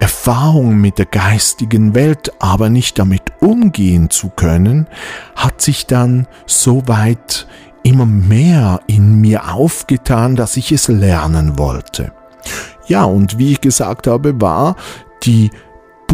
Erfahrung 0.00 0.76
mit 0.78 0.98
der 0.98 1.06
geistigen 1.06 1.94
Welt, 1.94 2.32
aber 2.38 2.68
nicht 2.68 2.98
damit 2.98 3.22
umgehen 3.40 4.10
zu 4.10 4.30
können, 4.30 4.86
hat 5.36 5.60
sich 5.60 5.86
dann 5.86 6.26
so 6.46 6.86
weit 6.86 7.46
immer 7.82 8.06
mehr 8.06 8.80
in 8.86 9.20
mir 9.20 9.54
aufgetan, 9.54 10.36
dass 10.36 10.56
ich 10.56 10.72
es 10.72 10.88
lernen 10.88 11.58
wollte. 11.58 12.12
Ja, 12.86 13.04
und 13.04 13.38
wie 13.38 13.52
ich 13.52 13.60
gesagt 13.60 14.06
habe, 14.06 14.40
war 14.40 14.76
die 15.22 15.50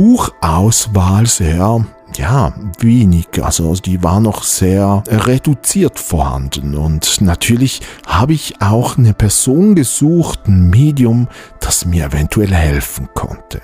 Buchauswahl 0.01 1.27
sehr, 1.27 1.85
ja, 2.17 2.55
wenig. 2.79 3.27
Also 3.43 3.75
die 3.75 4.03
war 4.03 4.19
noch 4.19 4.45
sehr 4.45 5.05
reduziert 5.07 5.99
vorhanden. 5.99 6.75
Und 6.75 7.21
natürlich 7.21 7.83
habe 8.07 8.33
ich 8.33 8.63
auch 8.63 8.97
eine 8.97 9.13
Person 9.13 9.75
gesucht, 9.75 10.47
ein 10.47 10.71
Medium, 10.71 11.29
das 11.61 11.85
mir 11.85 12.07
eventuell 12.07 12.51
helfen 12.51 13.11
konnte. 13.13 13.61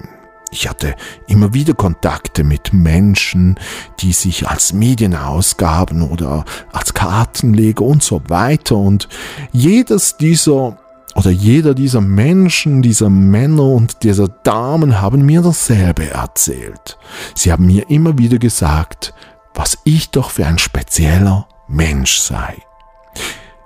Ich 0.50 0.68
hatte 0.68 0.94
immer 1.26 1.54
wieder 1.54 1.72
Kontakte 1.72 2.44
mit 2.44 2.74
Menschen, 2.74 3.58
die 4.00 4.12
sich 4.12 4.46
als 4.46 4.74
Medien 4.74 5.16
ausgaben 5.16 6.02
oder 6.02 6.44
als 6.70 6.92
Kartenleger 6.92 7.82
und 7.82 8.02
so 8.02 8.20
weiter. 8.28 8.76
Und 8.76 9.08
jedes 9.52 10.18
dieser 10.18 10.76
oder 11.16 11.30
jeder 11.30 11.74
dieser 11.74 12.02
Menschen, 12.02 12.82
dieser 12.82 13.08
Männer 13.08 13.64
und 13.64 14.02
dieser 14.02 14.28
Damen 14.28 15.00
haben 15.00 15.24
mir 15.24 15.40
dasselbe 15.40 16.10
erzählt. 16.10 16.98
Sie 17.34 17.50
haben 17.50 17.66
mir 17.66 17.88
immer 17.90 18.18
wieder 18.18 18.38
gesagt, 18.38 19.14
was 19.54 19.78
ich 19.84 20.10
doch 20.10 20.30
für 20.30 20.46
ein 20.46 20.58
spezieller 20.58 21.48
Mensch 21.68 22.18
sei. 22.18 22.56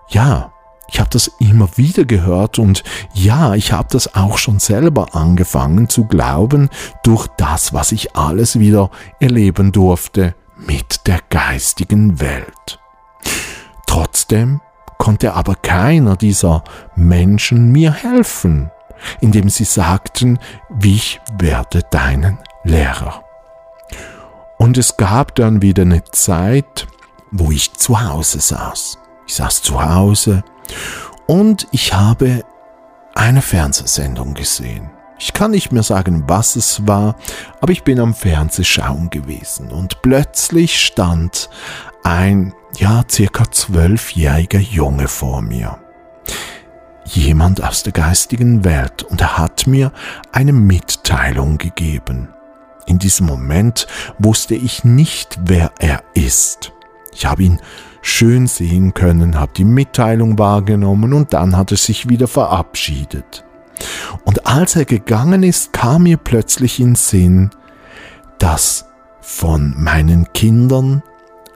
Ja, 0.08 0.52
ich 0.88 1.00
habe 1.00 1.10
das 1.10 1.30
immer 1.38 1.68
wieder 1.76 2.04
gehört 2.04 2.58
und 2.58 2.84
ja, 3.14 3.54
ich 3.54 3.72
habe 3.72 3.88
das 3.90 4.14
auch 4.14 4.38
schon 4.38 4.60
selber 4.60 5.14
angefangen 5.14 5.88
zu 5.88 6.04
glauben 6.04 6.68
durch 7.02 7.26
das, 7.36 7.72
was 7.72 7.92
ich 7.92 8.16
alles 8.16 8.58
wieder 8.58 8.90
erleben 9.18 9.72
durfte 9.72 10.34
mit 10.56 11.06
der 11.06 11.20
geistigen 11.30 12.20
Welt. 12.20 12.78
Trotzdem 13.86 14.60
konnte 15.00 15.32
aber 15.32 15.54
keiner 15.56 16.14
dieser 16.14 16.62
Menschen 16.94 17.72
mir 17.72 17.90
helfen, 17.90 18.70
indem 19.20 19.48
sie 19.48 19.64
sagten, 19.64 20.38
ich 20.82 21.20
werde 21.38 21.82
deinen 21.90 22.38
Lehrer. 22.64 23.24
Und 24.58 24.76
es 24.76 24.98
gab 24.98 25.34
dann 25.36 25.62
wieder 25.62 25.82
eine 25.82 26.04
Zeit, 26.04 26.86
wo 27.30 27.50
ich 27.50 27.72
zu 27.72 28.02
Hause 28.02 28.40
saß. 28.40 28.98
Ich 29.26 29.36
saß 29.36 29.62
zu 29.62 29.82
Hause 29.82 30.44
und 31.26 31.66
ich 31.72 31.94
habe 31.94 32.44
eine 33.14 33.40
Fernsehsendung 33.40 34.34
gesehen. 34.34 34.90
Ich 35.18 35.32
kann 35.32 35.52
nicht 35.52 35.72
mehr 35.72 35.82
sagen, 35.82 36.24
was 36.26 36.56
es 36.56 36.86
war, 36.86 37.16
aber 37.62 37.72
ich 37.72 37.84
bin 37.84 38.00
am 38.00 38.12
Fernsehschauen 38.12 39.08
gewesen 39.08 39.70
und 39.70 40.02
plötzlich 40.02 40.78
stand 40.78 41.48
ein, 42.02 42.54
ja, 42.78 43.04
circa 43.10 43.50
zwölfjähriger 43.50 44.60
Junge 44.60 45.08
vor 45.08 45.42
mir. 45.42 45.78
Jemand 47.04 47.62
aus 47.62 47.82
der 47.82 47.92
geistigen 47.92 48.64
Welt 48.64 49.02
und 49.02 49.20
er 49.20 49.38
hat 49.38 49.66
mir 49.66 49.92
eine 50.32 50.52
Mitteilung 50.52 51.58
gegeben. 51.58 52.28
In 52.86 52.98
diesem 52.98 53.26
Moment 53.26 53.86
wusste 54.18 54.54
ich 54.54 54.84
nicht, 54.84 55.38
wer 55.44 55.72
er 55.78 56.02
ist. 56.14 56.72
Ich 57.12 57.26
habe 57.26 57.42
ihn 57.42 57.60
schön 58.02 58.46
sehen 58.46 58.94
können, 58.94 59.38
habe 59.38 59.52
die 59.56 59.64
Mitteilung 59.64 60.38
wahrgenommen 60.38 61.12
und 61.12 61.32
dann 61.32 61.56
hat 61.56 61.70
er 61.70 61.76
sich 61.76 62.08
wieder 62.08 62.28
verabschiedet. 62.28 63.44
Und 64.24 64.46
als 64.46 64.76
er 64.76 64.84
gegangen 64.84 65.42
ist, 65.42 65.72
kam 65.72 66.04
mir 66.04 66.16
plötzlich 66.16 66.80
in 66.80 66.94
Sinn, 66.94 67.50
dass 68.38 68.86
von 69.20 69.74
meinen 69.76 70.32
Kindern 70.32 71.02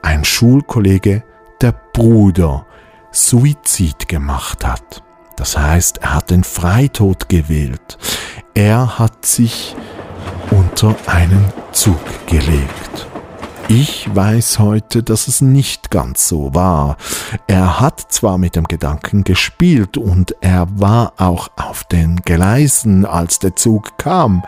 ein 0.05 0.23
Schulkollege, 0.23 1.23
der 1.61 1.73
Bruder, 1.93 2.65
Suizid 3.11 4.07
gemacht 4.07 4.65
hat. 4.65 5.03
Das 5.35 5.57
heißt, 5.57 5.97
er 5.97 6.13
hat 6.13 6.29
den 6.29 6.43
Freitod 6.43 7.27
gewählt. 7.27 7.97
Er 8.53 8.99
hat 8.99 9.25
sich 9.25 9.75
unter 10.51 10.95
einen 11.07 11.51
Zug 11.71 11.99
gelegt. 12.27 13.07
Ich 13.67 14.13
weiß 14.13 14.59
heute, 14.59 15.01
dass 15.01 15.27
es 15.27 15.41
nicht 15.41 15.89
ganz 15.89 16.27
so 16.27 16.53
war. 16.53 16.97
Er 17.47 17.79
hat 17.79 17.99
zwar 18.11 18.37
mit 18.37 18.55
dem 18.55 18.65
Gedanken 18.65 19.23
gespielt 19.23 19.97
und 19.97 20.35
er 20.41 20.67
war 20.79 21.13
auch 21.17 21.49
auf 21.57 21.83
den 21.83 22.17
Gleisen, 22.17 23.05
als 23.05 23.39
der 23.39 23.55
Zug 23.55 23.97
kam, 23.97 24.43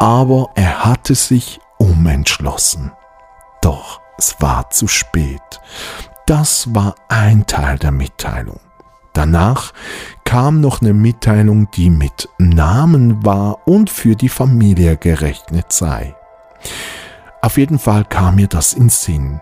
aber 0.00 0.48
er 0.54 0.86
hatte 0.86 1.14
sich 1.14 1.60
umentschlossen. 1.78 2.92
Doch 3.60 4.00
es 4.18 4.36
war 4.40 4.70
zu 4.70 4.88
spät. 4.88 5.60
Das 6.26 6.74
war 6.74 6.94
ein 7.08 7.46
Teil 7.46 7.78
der 7.78 7.92
Mitteilung. 7.92 8.60
Danach 9.14 9.72
kam 10.24 10.60
noch 10.60 10.82
eine 10.82 10.92
Mitteilung, 10.92 11.70
die 11.70 11.88
mit 11.88 12.28
Namen 12.38 13.24
war 13.24 13.66
und 13.66 13.88
für 13.88 14.14
die 14.14 14.28
Familie 14.28 14.96
gerechnet 14.96 15.72
sei. 15.72 16.14
Auf 17.40 17.56
jeden 17.56 17.78
Fall 17.78 18.04
kam 18.04 18.34
mir 18.34 18.48
das 18.48 18.74
in 18.74 18.90
Sinn, 18.90 19.40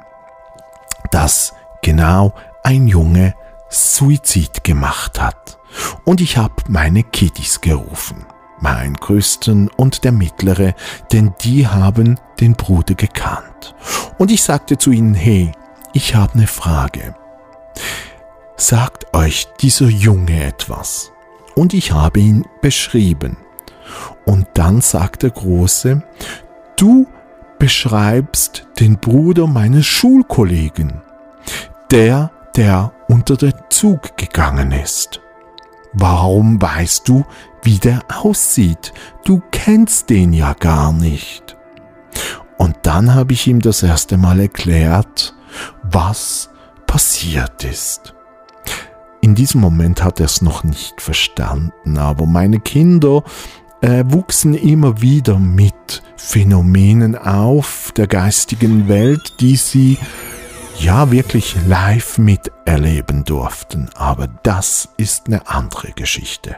dass 1.10 1.54
genau 1.82 2.34
ein 2.62 2.86
Junge 2.86 3.34
Suizid 3.68 4.64
gemacht 4.64 5.20
hat. 5.20 5.58
Und 6.04 6.20
ich 6.20 6.36
habe 6.36 6.54
meine 6.68 7.02
Kiddies 7.02 7.60
gerufen, 7.60 8.24
meinen 8.60 8.94
größten 8.94 9.68
und 9.76 10.04
der 10.04 10.12
mittlere, 10.12 10.74
denn 11.12 11.34
die 11.42 11.66
haben 11.66 12.18
den 12.40 12.54
Bruder 12.54 12.94
gekannt. 12.94 13.74
Und 14.18 14.30
ich 14.30 14.42
sagte 14.42 14.78
zu 14.78 14.90
ihnen, 14.90 15.14
hey, 15.14 15.52
ich 15.92 16.14
habe 16.14 16.34
eine 16.34 16.46
Frage. 16.46 17.14
Sagt 18.56 19.14
euch 19.14 19.46
dieser 19.60 19.88
Junge 19.88 20.44
etwas? 20.44 21.12
Und 21.54 21.74
ich 21.74 21.92
habe 21.92 22.20
ihn 22.20 22.46
beschrieben. 22.60 23.36
Und 24.24 24.46
dann 24.54 24.80
sagt 24.80 25.22
der 25.22 25.30
Große, 25.30 26.02
du 26.76 27.06
beschreibst 27.58 28.66
den 28.78 28.98
Bruder 28.98 29.46
meines 29.46 29.86
Schulkollegen, 29.86 31.00
der, 31.90 32.30
der 32.56 32.92
unter 33.08 33.36
den 33.36 33.54
Zug 33.70 34.16
gegangen 34.16 34.72
ist. 34.72 35.20
Warum 35.92 36.60
weißt 36.60 37.08
du, 37.08 37.24
wie 37.62 37.78
der 37.78 38.00
aussieht? 38.22 38.92
Du 39.24 39.42
kennst 39.50 40.10
den 40.10 40.32
ja 40.32 40.52
gar 40.54 40.92
nicht. 40.92 41.56
Und 42.58 42.76
dann 42.82 43.14
habe 43.14 43.32
ich 43.32 43.46
ihm 43.46 43.60
das 43.60 43.82
erste 43.82 44.16
Mal 44.16 44.40
erklärt, 44.40 45.34
was 45.82 46.50
passiert 46.86 47.64
ist. 47.64 48.14
In 49.20 49.34
diesem 49.34 49.60
Moment 49.60 50.04
hat 50.04 50.20
er 50.20 50.26
es 50.26 50.40
noch 50.40 50.62
nicht 50.62 51.00
verstanden, 51.00 51.98
aber 51.98 52.26
meine 52.26 52.60
Kinder 52.60 53.24
äh, 53.80 54.04
wuchsen 54.06 54.54
immer 54.54 55.00
wieder 55.00 55.38
mit 55.38 56.02
Phänomenen 56.16 57.16
auf 57.16 57.92
der 57.96 58.06
geistigen 58.06 58.88
Welt, 58.88 59.40
die 59.40 59.56
sie 59.56 59.98
ja 60.80 61.10
wirklich 61.10 61.56
live 61.66 62.18
miterleben 62.18 63.24
durften. 63.24 63.90
Aber 63.94 64.26
das 64.26 64.88
ist 64.96 65.26
eine 65.26 65.48
andere 65.48 65.92
Geschichte. 65.92 66.56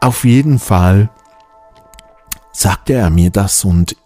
Auf 0.00 0.24
jeden 0.24 0.58
Fall 0.58 1.10
sagte 2.52 2.94
er 2.94 3.10
mir 3.10 3.30
das 3.30 3.64
und 3.64 3.96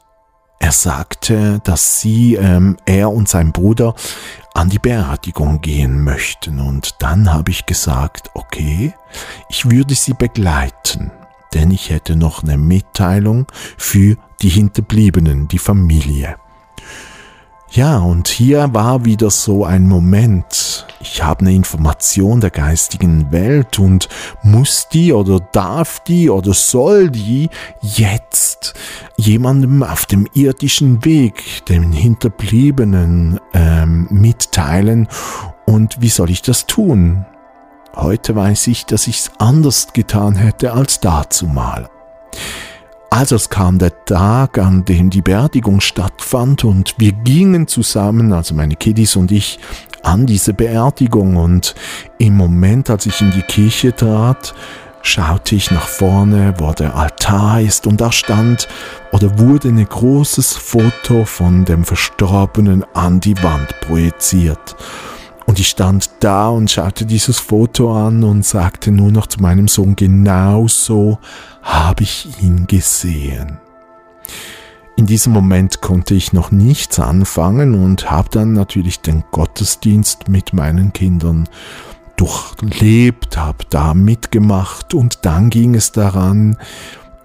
er 0.58 0.72
sagte, 0.72 1.60
dass 1.64 2.00
sie, 2.00 2.34
ähm, 2.34 2.76
er 2.86 3.10
und 3.10 3.28
sein 3.28 3.52
Bruder 3.52 3.94
an 4.54 4.70
die 4.70 4.78
Beerdigung 4.78 5.60
gehen 5.60 6.02
möchten. 6.02 6.60
Und 6.60 6.94
dann 7.00 7.32
habe 7.32 7.50
ich 7.50 7.66
gesagt, 7.66 8.30
okay, 8.34 8.94
ich 9.48 9.70
würde 9.70 9.94
sie 9.94 10.14
begleiten 10.14 11.10
denn 11.56 11.70
ich 11.70 11.88
hätte 11.88 12.16
noch 12.16 12.42
eine 12.42 12.58
Mitteilung 12.58 13.46
für 13.78 14.16
die 14.42 14.50
Hinterbliebenen, 14.50 15.48
die 15.48 15.58
Familie. 15.58 16.36
Ja, 17.70 17.98
und 17.98 18.28
hier 18.28 18.72
war 18.72 19.04
wieder 19.04 19.30
so 19.30 19.64
ein 19.64 19.88
Moment. 19.88 20.86
Ich 21.00 21.22
habe 21.22 21.40
eine 21.40 21.54
Information 21.54 22.40
der 22.40 22.50
geistigen 22.50 23.30
Welt 23.32 23.78
und 23.78 24.08
muss 24.42 24.88
die 24.88 25.12
oder 25.12 25.40
darf 25.40 26.00
die 26.00 26.30
oder 26.30 26.54
soll 26.54 27.10
die 27.10 27.50
jetzt 27.82 28.74
jemandem 29.16 29.82
auf 29.82 30.06
dem 30.06 30.26
irdischen 30.32 31.04
Weg, 31.04 31.64
den 31.66 31.92
Hinterbliebenen, 31.92 33.40
ähm, 33.52 34.08
mitteilen. 34.10 35.08
Und 35.66 36.00
wie 36.00 36.08
soll 36.08 36.30
ich 36.30 36.42
das 36.42 36.66
tun? 36.66 37.26
Heute 37.94 38.36
weiß 38.36 38.68
ich, 38.68 38.86
dass 38.86 39.06
ich 39.06 39.18
es 39.18 39.30
anders 39.38 39.92
getan 39.92 40.36
hätte 40.36 40.72
als 40.72 41.00
dazu 41.00 41.46
Also 43.16 43.36
es 43.36 43.48
kam 43.48 43.78
der 43.78 44.04
Tag, 44.04 44.58
an 44.58 44.84
dem 44.84 45.08
die 45.08 45.22
Beerdigung 45.22 45.80
stattfand 45.80 46.64
und 46.64 46.96
wir 46.98 47.12
gingen 47.12 47.66
zusammen, 47.66 48.34
also 48.34 48.54
meine 48.54 48.76
Kiddies 48.76 49.16
und 49.16 49.32
ich, 49.32 49.58
an 50.02 50.26
diese 50.26 50.52
Beerdigung 50.52 51.36
und 51.36 51.74
im 52.18 52.36
Moment, 52.36 52.90
als 52.90 53.06
ich 53.06 53.22
in 53.22 53.30
die 53.30 53.40
Kirche 53.40 53.96
trat, 53.96 54.52
schaute 55.00 55.54
ich 55.54 55.70
nach 55.70 55.88
vorne, 55.88 56.52
wo 56.58 56.74
der 56.74 56.94
Altar 56.94 57.62
ist 57.62 57.86
und 57.86 58.02
da 58.02 58.12
stand 58.12 58.68
oder 59.12 59.38
wurde 59.38 59.68
ein 59.68 59.82
großes 59.82 60.52
Foto 60.52 61.24
von 61.24 61.64
dem 61.64 61.84
Verstorbenen 61.84 62.84
an 62.92 63.20
die 63.20 63.42
Wand 63.42 63.80
projiziert. 63.80 64.76
Und 65.46 65.60
ich 65.60 65.68
stand 65.68 66.10
da 66.20 66.48
und 66.48 66.70
schaute 66.70 67.06
dieses 67.06 67.38
Foto 67.38 67.96
an 67.96 68.24
und 68.24 68.44
sagte 68.44 68.90
nur 68.90 69.12
noch 69.12 69.26
zu 69.26 69.40
meinem 69.40 69.68
Sohn, 69.68 69.94
genau 69.94 70.66
so 70.66 71.18
habe 71.66 72.04
ich 72.04 72.28
ihn 72.40 72.66
gesehen. 72.66 73.58
In 74.96 75.04
diesem 75.04 75.32
Moment 75.34 75.82
konnte 75.82 76.14
ich 76.14 76.32
noch 76.32 76.50
nichts 76.50 76.98
anfangen 76.98 77.74
und 77.74 78.10
habe 78.10 78.30
dann 78.30 78.54
natürlich 78.54 79.00
den 79.00 79.24
Gottesdienst 79.30 80.28
mit 80.28 80.54
meinen 80.54 80.94
Kindern 80.94 81.48
durchlebt, 82.16 83.36
habe 83.36 83.64
da 83.68 83.92
mitgemacht 83.92 84.94
und 84.94 85.26
dann 85.26 85.50
ging 85.50 85.74
es 85.74 85.92
daran, 85.92 86.56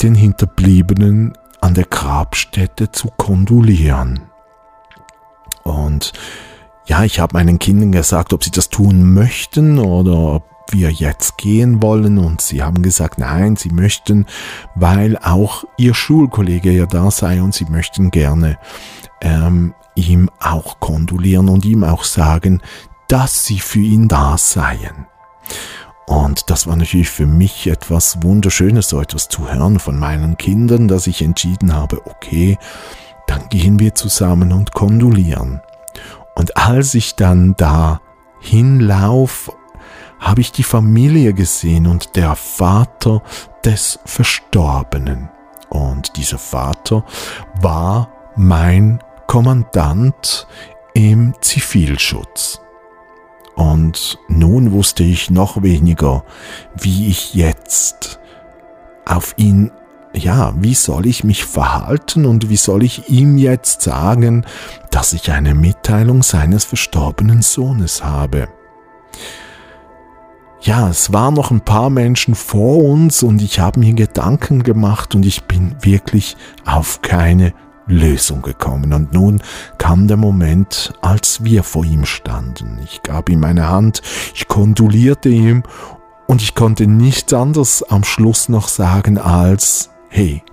den 0.01 0.15
Hinterbliebenen 0.15 1.37
an 1.61 1.75
der 1.75 1.85
Grabstätte 1.85 2.91
zu 2.91 3.09
kondolieren. 3.15 4.21
Und 5.63 6.11
ja, 6.87 7.03
ich 7.03 7.19
habe 7.19 7.37
meinen 7.37 7.59
Kindern 7.59 7.93
gesagt, 7.93 8.33
ob 8.33 8.43
sie 8.43 8.51
das 8.51 8.69
tun 8.69 9.13
möchten 9.13 9.79
oder 9.79 10.17
ob 10.17 10.50
wir 10.69 10.91
jetzt 10.91 11.37
gehen 11.37 11.81
wollen 11.81 12.17
und 12.17 12.41
sie 12.41 12.63
haben 12.63 12.81
gesagt, 12.81 13.19
nein, 13.19 13.55
sie 13.55 13.69
möchten, 13.69 14.25
weil 14.75 15.17
auch 15.17 15.63
ihr 15.77 15.93
Schulkollege 15.93 16.71
ja 16.71 16.85
da 16.85 17.11
sei 17.11 17.41
und 17.41 17.53
sie 17.53 17.65
möchten 17.65 18.11
gerne 18.11 18.57
ähm, 19.21 19.73
ihm 19.95 20.29
auch 20.39 20.79
kondolieren 20.79 21.49
und 21.49 21.65
ihm 21.65 21.83
auch 21.83 22.03
sagen, 22.03 22.61
dass 23.07 23.45
sie 23.45 23.59
für 23.59 23.79
ihn 23.79 24.07
da 24.07 24.37
seien. 24.37 25.07
Und 26.07 26.49
das 26.49 26.67
war 26.67 26.75
natürlich 26.75 27.09
für 27.09 27.25
mich 27.25 27.67
etwas 27.67 28.21
Wunderschönes, 28.21 28.89
so 28.89 28.99
etwas 28.99 29.29
zu 29.29 29.51
hören 29.51 29.79
von 29.79 29.97
meinen 29.97 30.37
Kindern, 30.37 30.87
dass 30.87 31.07
ich 31.07 31.21
entschieden 31.21 31.73
habe, 31.73 32.05
okay, 32.05 32.57
dann 33.27 33.47
gehen 33.49 33.79
wir 33.79 33.95
zusammen 33.95 34.51
und 34.51 34.73
kondolieren. 34.73 35.61
Und 36.35 36.57
als 36.57 36.95
ich 36.95 37.15
dann 37.15 37.55
da 37.55 38.01
hinlauf, 38.41 39.51
habe 40.21 40.39
ich 40.39 40.51
die 40.51 40.63
Familie 40.63 41.33
gesehen 41.33 41.87
und 41.87 42.15
der 42.15 42.35
Vater 42.35 43.21
des 43.65 43.99
Verstorbenen. 44.05 45.29
Und 45.69 46.15
dieser 46.15 46.37
Vater 46.37 47.03
war 47.59 48.09
mein 48.35 48.99
Kommandant 49.27 50.47
im 50.93 51.33
Zivilschutz. 51.41 52.61
Und 53.55 54.19
nun 54.27 54.71
wusste 54.71 55.03
ich 55.03 55.29
noch 55.29 55.63
weniger, 55.63 56.23
wie 56.77 57.07
ich 57.07 57.33
jetzt 57.33 58.19
auf 59.05 59.33
ihn, 59.37 59.71
ja, 60.13 60.53
wie 60.57 60.75
soll 60.75 61.07
ich 61.07 61.23
mich 61.23 61.45
verhalten 61.45 62.25
und 62.25 62.49
wie 62.49 62.57
soll 62.57 62.83
ich 62.83 63.09
ihm 63.09 63.37
jetzt 63.37 63.81
sagen, 63.81 64.45
dass 64.91 65.13
ich 65.13 65.31
eine 65.31 65.55
Mitteilung 65.55 66.21
seines 66.21 66.63
verstorbenen 66.63 67.41
Sohnes 67.41 68.03
habe. 68.03 68.47
Ja, 70.63 70.89
es 70.89 71.11
waren 71.11 71.33
noch 71.33 71.49
ein 71.49 71.61
paar 71.61 71.89
Menschen 71.89 72.35
vor 72.35 72.83
uns 72.83 73.23
und 73.23 73.41
ich 73.41 73.59
habe 73.59 73.79
mir 73.79 73.93
Gedanken 73.93 74.61
gemacht 74.61 75.15
und 75.15 75.25
ich 75.25 75.45
bin 75.45 75.75
wirklich 75.81 76.37
auf 76.65 77.01
keine 77.01 77.53
Lösung 77.87 78.43
gekommen. 78.43 78.93
Und 78.93 79.11
nun 79.11 79.41
kam 79.79 80.07
der 80.07 80.17
Moment, 80.17 80.93
als 81.01 81.43
wir 81.43 81.63
vor 81.63 81.83
ihm 81.83 82.05
standen. 82.05 82.79
Ich 82.83 83.01
gab 83.01 83.29
ihm 83.29 83.39
meine 83.39 83.69
Hand, 83.69 84.03
ich 84.35 84.47
kondolierte 84.47 85.29
ihm 85.29 85.63
und 86.27 86.43
ich 86.43 86.53
konnte 86.53 86.85
nichts 86.85 87.33
anderes 87.33 87.81
am 87.81 88.03
Schluss 88.03 88.47
noch 88.47 88.67
sagen 88.67 89.17
als, 89.17 89.89
hey, 90.09 90.43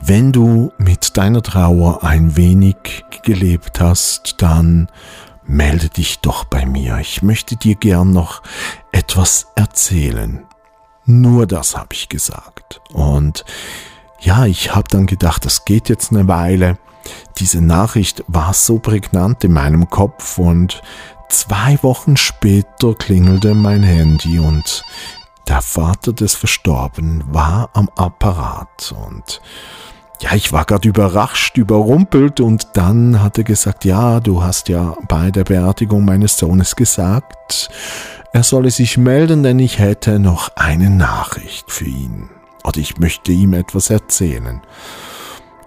wenn 0.00 0.30
du 0.30 0.70
mit 0.78 1.16
deiner 1.16 1.42
Trauer 1.42 2.04
ein 2.04 2.36
wenig 2.36 3.04
gelebt 3.24 3.80
hast, 3.80 4.36
dann 4.38 4.86
melde 5.46 5.88
dich 5.88 6.20
doch 6.20 6.44
bei 6.44 6.66
mir. 6.66 6.98
Ich 6.98 7.22
möchte 7.22 7.56
dir 7.56 7.74
gern 7.74 8.12
noch 8.12 8.42
etwas 8.92 9.48
erzählen. 9.54 10.44
Nur 11.06 11.46
das 11.46 11.76
habe 11.76 11.92
ich 11.92 12.08
gesagt. 12.08 12.80
Und 12.92 13.44
ja, 14.20 14.46
ich 14.46 14.74
habe 14.74 14.88
dann 14.88 15.06
gedacht, 15.06 15.44
das 15.44 15.64
geht 15.64 15.88
jetzt 15.88 16.12
eine 16.12 16.28
Weile. 16.28 16.78
Diese 17.38 17.60
Nachricht 17.60 18.24
war 18.26 18.54
so 18.54 18.78
prägnant 18.78 19.44
in 19.44 19.52
meinem 19.52 19.90
Kopf 19.90 20.38
und 20.38 20.82
zwei 21.28 21.78
Wochen 21.82 22.16
später 22.16 22.94
klingelte 22.94 23.54
mein 23.54 23.82
Handy 23.82 24.38
und 24.38 24.84
der 25.46 25.60
Vater 25.60 26.14
des 26.14 26.34
Verstorbenen 26.34 27.22
war 27.26 27.68
am 27.74 27.90
Apparat 27.96 28.94
und 28.96 29.42
ja, 30.24 30.34
ich 30.34 30.52
war 30.52 30.64
gerade 30.64 30.88
überrascht, 30.88 31.58
überrumpelt 31.58 32.40
und 32.40 32.68
dann 32.72 33.22
hat 33.22 33.36
er 33.36 33.44
gesagt, 33.44 33.84
ja, 33.84 34.20
du 34.20 34.42
hast 34.42 34.70
ja 34.70 34.96
bei 35.06 35.30
der 35.30 35.44
Beerdigung 35.44 36.06
meines 36.06 36.38
Sohnes 36.38 36.76
gesagt, 36.76 37.68
er 38.32 38.42
solle 38.42 38.70
sich 38.70 38.96
melden, 38.96 39.42
denn 39.42 39.58
ich 39.58 39.78
hätte 39.78 40.18
noch 40.18 40.48
eine 40.56 40.88
Nachricht 40.88 41.70
für 41.70 41.84
ihn 41.84 42.30
oder 42.64 42.78
ich 42.78 42.96
möchte 42.96 43.32
ihm 43.32 43.52
etwas 43.52 43.90
erzählen. 43.90 44.62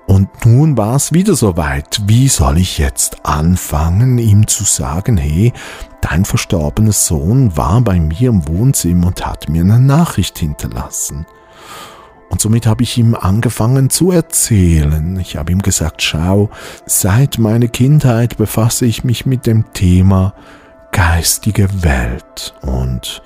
Und 0.07 0.27
nun 0.43 0.75
war 0.75 0.95
es 0.95 1.13
wieder 1.13 1.35
soweit. 1.35 2.01
Wie 2.05 2.27
soll 2.27 2.57
ich 2.57 2.79
jetzt 2.79 3.27
anfangen, 3.27 4.17
ihm 4.17 4.47
zu 4.47 4.63
sagen, 4.63 5.17
hey, 5.17 5.53
dein 6.01 6.25
verstorbener 6.25 6.93
Sohn 6.93 7.55
war 7.55 7.81
bei 7.81 7.99
mir 7.99 8.29
im 8.29 8.47
Wohnzimmer 8.47 9.07
und 9.07 9.23
hat 9.23 9.49
mir 9.49 9.61
eine 9.61 9.79
Nachricht 9.79 10.39
hinterlassen. 10.39 11.27
Und 12.37 12.41
somit 12.41 12.67
habe 12.67 12.83
ich 12.83 12.95
ihm 12.99 13.15
angefangen 13.15 13.89
zu 13.89 14.11
erzählen. 14.11 15.19
Ich 15.19 15.37
habe 15.37 15.51
ihm 15.51 15.63
gesagt, 15.63 16.03
schau, 16.03 16.51
seit 16.85 17.39
meiner 17.39 17.67
Kindheit 17.67 18.37
befasse 18.37 18.85
ich 18.85 19.03
mich 19.03 19.25
mit 19.25 19.47
dem 19.47 19.73
Thema 19.73 20.35
geistige 20.91 21.67
Welt 21.81 22.53
und 22.61 23.23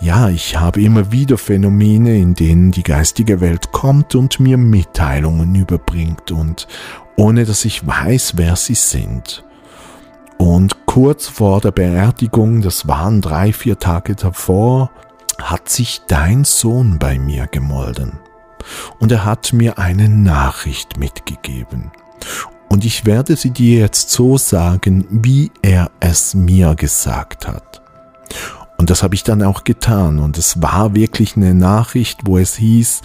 ja, 0.00 0.30
ich 0.30 0.58
habe 0.58 0.80
immer 0.80 1.12
wieder 1.12 1.36
Phänomene, 1.36 2.16
in 2.16 2.32
denen 2.32 2.70
die 2.70 2.84
geistige 2.84 3.42
Welt 3.42 3.70
kommt 3.70 4.14
und 4.14 4.40
mir 4.40 4.56
Mitteilungen 4.56 5.54
überbringt 5.54 6.30
und 6.30 6.68
ohne 7.16 7.44
dass 7.44 7.66
ich 7.66 7.86
weiß, 7.86 8.38
wer 8.38 8.56
sie 8.56 8.76
sind. 8.76 9.44
Und 10.38 10.86
kurz 10.86 11.26
vor 11.26 11.60
der 11.60 11.72
Beerdigung, 11.72 12.62
das 12.62 12.88
waren 12.88 13.20
drei, 13.20 13.52
vier 13.52 13.78
Tage 13.78 14.14
davor, 14.14 14.90
hat 15.38 15.68
sich 15.68 16.00
dein 16.08 16.44
Sohn 16.44 16.98
bei 16.98 17.18
mir 17.18 17.46
gemolden. 17.46 18.18
Und 18.98 19.12
er 19.12 19.24
hat 19.24 19.52
mir 19.52 19.78
eine 19.78 20.08
Nachricht 20.08 20.98
mitgegeben. 20.98 21.90
Und 22.68 22.84
ich 22.84 23.06
werde 23.06 23.36
sie 23.36 23.50
dir 23.50 23.80
jetzt 23.80 24.10
so 24.10 24.36
sagen, 24.36 25.06
wie 25.10 25.50
er 25.62 25.90
es 26.00 26.34
mir 26.34 26.74
gesagt 26.74 27.48
hat. 27.48 27.82
Und 28.76 28.90
das 28.90 29.02
habe 29.02 29.14
ich 29.14 29.24
dann 29.24 29.42
auch 29.42 29.64
getan. 29.64 30.18
Und 30.18 30.38
es 30.38 30.62
war 30.62 30.94
wirklich 30.94 31.36
eine 31.36 31.54
Nachricht, 31.54 32.20
wo 32.24 32.38
es 32.38 32.56
hieß, 32.56 33.02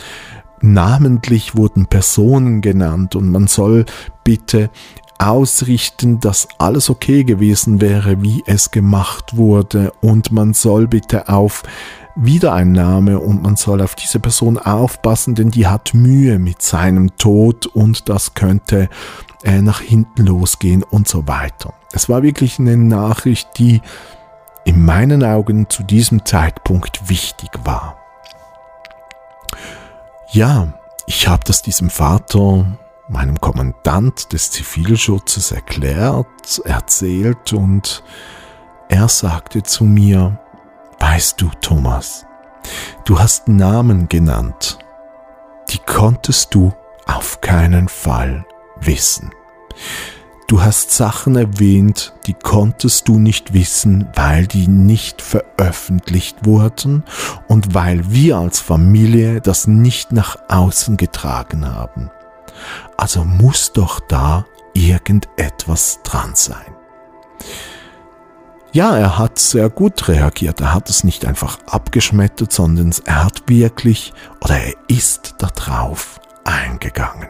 namentlich 0.62 1.56
wurden 1.56 1.88
Personen 1.88 2.62
genannt 2.62 3.16
und 3.16 3.30
man 3.30 3.48
soll 3.48 3.86
bitte 4.24 4.70
ausrichten, 5.20 6.20
dass 6.20 6.48
alles 6.58 6.90
okay 6.90 7.24
gewesen 7.24 7.82
wäre, 7.82 8.22
wie 8.22 8.44
es 8.46 8.72
gemacht 8.72 9.38
wurde 9.38 9.92
und 10.02 10.32
man 10.32 10.54
soll 10.54 10.88
bitte 10.88 11.30
auf 11.30 11.64
Wiedereinnahme 12.16 13.20
und 13.20 13.42
man 13.42 13.56
soll 13.56 13.82
auf 13.82 13.96
diese 13.96 14.20
Person 14.20 14.58
aufpassen, 14.58 15.36
denn 15.36 15.52
die 15.52 15.68
hat 15.68 15.94
Mühe 15.94 16.38
mit 16.38 16.62
seinem 16.62 17.16
Tod 17.18 17.66
und 17.66 18.08
das 18.10 18.36
könnte 18.36 18.90
äh, 19.44 19.62
nach 19.62 19.82
hinten 19.82 20.26
losgehen 20.26 20.84
und 20.84 21.08
so 21.08 21.28
weiter. 21.28 21.74
Es 21.92 22.10
war 22.10 22.24
wirklich 22.24 22.60
eine 22.60 22.78
Nachricht, 22.78 23.50
die 23.58 23.82
in 24.66 24.86
meinen 24.86 25.24
Augen 25.24 25.70
zu 25.70 25.84
diesem 25.84 26.26
Zeitpunkt 26.26 27.10
wichtig 27.10 27.50
war. 27.64 27.98
Ja, 30.32 30.74
ich 31.06 31.28
habe 31.28 31.44
das 31.46 31.62
diesem 31.62 31.90
Vater, 31.90 32.78
meinem 33.10 33.42
Kommandant 33.42 34.32
des 34.32 34.52
Zivilschutzes 34.52 35.52
erklärt, 35.52 36.62
erzählt 36.64 37.54
und 37.54 38.04
er 38.88 39.10
sagte 39.10 39.64
zu 39.64 39.84
mir, 39.84 40.40
weißt 41.04 41.42
du, 41.42 41.50
Thomas, 41.60 42.26
du 43.04 43.20
hast 43.20 43.50
Namen 43.50 44.08
genannt, 44.08 44.78
die 45.70 45.80
konntest 45.80 46.56
du 46.56 46.72
auf 47.06 47.42
keinen 47.42 47.90
Fall 47.90 48.46
wissen. 48.80 49.32
Du 50.48 50.62
hast 50.62 50.92
Sachen 50.92 51.36
erwähnt, 51.36 52.14
die 52.26 52.34
konntest 52.34 53.10
du 53.10 53.20
nicht 53.20 53.54
wissen, 53.54 54.08
weil 54.16 54.48
die 54.48 54.70
nicht 54.70 55.22
veröffentlicht 55.22 56.46
wurden 56.46 57.04
und 57.50 57.74
weil 57.74 58.10
wir 58.10 58.38
als 58.38 58.62
Familie 58.62 59.42
das 59.42 59.68
nicht 59.68 60.14
nach 60.14 60.38
außen 60.48 60.96
getragen 60.96 61.70
haben. 61.70 62.12
Also 62.96 63.26
muss 63.26 63.74
doch 63.74 64.00
da 64.00 64.46
irgendetwas 64.74 66.00
dran 66.04 66.32
sein. 66.34 66.78
Ja, 68.74 68.98
er 68.98 69.20
hat 69.20 69.38
sehr 69.38 69.70
gut 69.70 70.08
reagiert. 70.08 70.60
Er 70.60 70.74
hat 70.74 70.90
es 70.90 71.04
nicht 71.04 71.26
einfach 71.26 71.60
abgeschmettert, 71.68 72.52
sondern 72.52 72.92
er 73.06 73.24
hat 73.24 73.44
wirklich 73.48 74.14
oder 74.42 74.58
er 74.58 74.74
ist 74.88 75.36
darauf 75.38 76.20
eingegangen. 76.44 77.28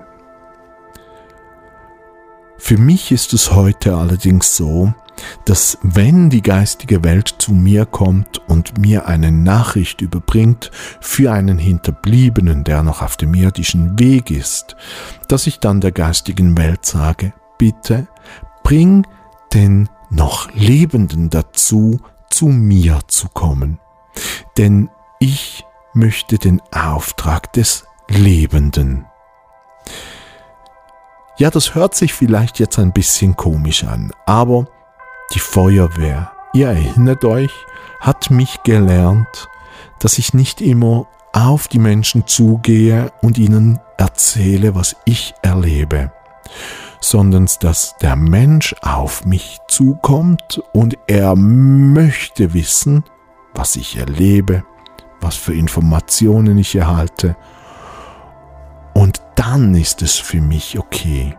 Für 2.57 2.77
mich 2.77 3.11
ist 3.11 3.33
es 3.33 3.51
heute 3.51 3.97
allerdings 3.97 4.55
so, 4.55 4.93
dass 5.43 5.77
wenn 5.83 6.29
die 6.29 6.41
geistige 6.41 7.03
Welt 7.03 7.35
zu 7.39 7.51
mir 7.51 7.85
kommt 7.85 8.39
und 8.47 8.77
mir 8.77 9.05
eine 9.05 9.33
Nachricht 9.33 9.99
überbringt 9.99 10.71
für 11.01 11.33
einen 11.33 11.57
Hinterbliebenen, 11.57 12.63
der 12.63 12.83
noch 12.83 13.01
auf 13.01 13.17
dem 13.17 13.33
irdischen 13.33 13.99
Weg 13.99 14.31
ist, 14.31 14.77
dass 15.27 15.45
ich 15.45 15.59
dann 15.59 15.81
der 15.81 15.91
geistigen 15.91 16.57
Welt 16.57 16.85
sage, 16.85 17.33
bitte 17.57 18.07
bring 18.63 19.05
den 19.53 19.89
noch 20.13 20.51
Lebenden 20.53 21.29
dazu, 21.29 21.99
zu 22.29 22.47
mir 22.47 23.01
zu 23.07 23.27
kommen. 23.29 23.79
Denn 24.57 24.89
ich 25.19 25.65
möchte 25.93 26.37
den 26.37 26.61
Auftrag 26.71 27.53
des 27.53 27.85
Lebenden 28.09 29.05
ja, 31.37 31.49
das 31.49 31.73
hört 31.73 31.95
sich 31.95 32.13
vielleicht 32.13 32.59
jetzt 32.59 32.77
ein 32.77 32.93
bisschen 32.93 33.35
komisch 33.35 33.83
an, 33.83 34.11
aber 34.27 34.67
die 35.33 35.39
Feuerwehr, 35.39 36.31
ihr 36.53 36.67
erinnert 36.67 37.25
euch, 37.25 37.51
hat 37.99 38.29
mich 38.29 38.61
gelernt, 38.63 39.49
dass 39.99 40.19
ich 40.19 40.35
nicht 40.35 40.61
immer 40.61 41.07
auf 41.31 41.67
die 41.67 41.79
Menschen 41.79 42.27
zugehe 42.27 43.11
und 43.23 43.39
ihnen 43.39 43.79
erzähle, 43.97 44.75
was 44.75 44.95
ich 45.05 45.33
erlebe, 45.41 46.11
sondern 47.03 47.47
dass 47.59 47.95
der 48.01 48.15
Mensch 48.15 48.73
auf 48.81 49.25
mich 49.25 49.59
zukommt 49.67 50.63
und 50.71 50.97
er 51.07 51.35
möchte 51.35 52.53
wissen, 52.53 53.03
was 53.53 53.75
ich 53.75 53.97
erlebe, 53.97 54.63
was 55.19 55.35
für 55.35 55.53
Informationen 55.53 56.57
ich 56.57 56.75
erhalte 56.75 57.35
und 58.93 59.21
dann 59.35 59.75
ist 59.75 60.01
es 60.01 60.17
für 60.17 60.39
mich 60.39 60.79
okay. 60.79 61.35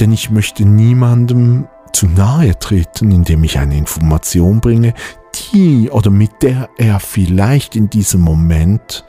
Denn 0.00 0.12
ich 0.12 0.30
möchte 0.30 0.64
niemandem 0.66 1.66
zu 1.92 2.06
nahe 2.06 2.58
treten, 2.58 3.10
indem 3.10 3.44
ich 3.44 3.58
eine 3.58 3.76
Information 3.76 4.60
bringe, 4.60 4.92
die 5.52 5.88
oder 5.90 6.10
mit 6.10 6.42
der 6.42 6.68
er 6.76 7.00
vielleicht 7.00 7.74
in 7.74 7.88
diesem 7.88 8.20
Moment 8.20 9.04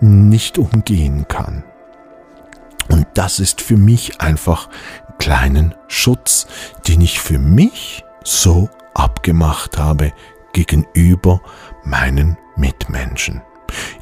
nicht 0.00 0.58
umgehen 0.58 1.26
kann. 1.26 1.64
Und 2.88 3.06
das 3.14 3.40
ist 3.40 3.60
für 3.60 3.76
mich 3.76 4.20
einfach 4.20 4.68
kleinen 5.18 5.74
Schutz, 5.88 6.46
den 6.86 7.00
ich 7.00 7.20
für 7.20 7.38
mich 7.38 8.04
so 8.24 8.68
abgemacht 8.94 9.78
habe 9.78 10.12
gegenüber 10.52 11.40
meinen 11.84 12.36
Mitmenschen. 12.56 13.42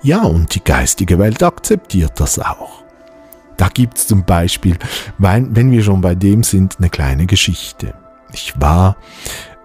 Ja, 0.03 0.23
und 0.23 0.55
die 0.55 0.63
geistige 0.63 1.19
Welt 1.19 1.43
akzeptiert 1.43 2.21
das 2.21 2.39
auch. 2.39 2.85
Da 3.57 3.69
gibt 3.69 3.99
es 3.99 4.07
zum 4.07 4.25
Beispiel, 4.25 4.79
wenn 5.19 5.71
wir 5.71 5.83
schon 5.83 6.01
bei 6.01 6.15
dem 6.15 6.43
sind, 6.43 6.77
eine 6.79 6.91
kleine 6.91 7.27
Geschichte. 7.27 7.95
Ich 8.33 8.61
war 8.61 8.97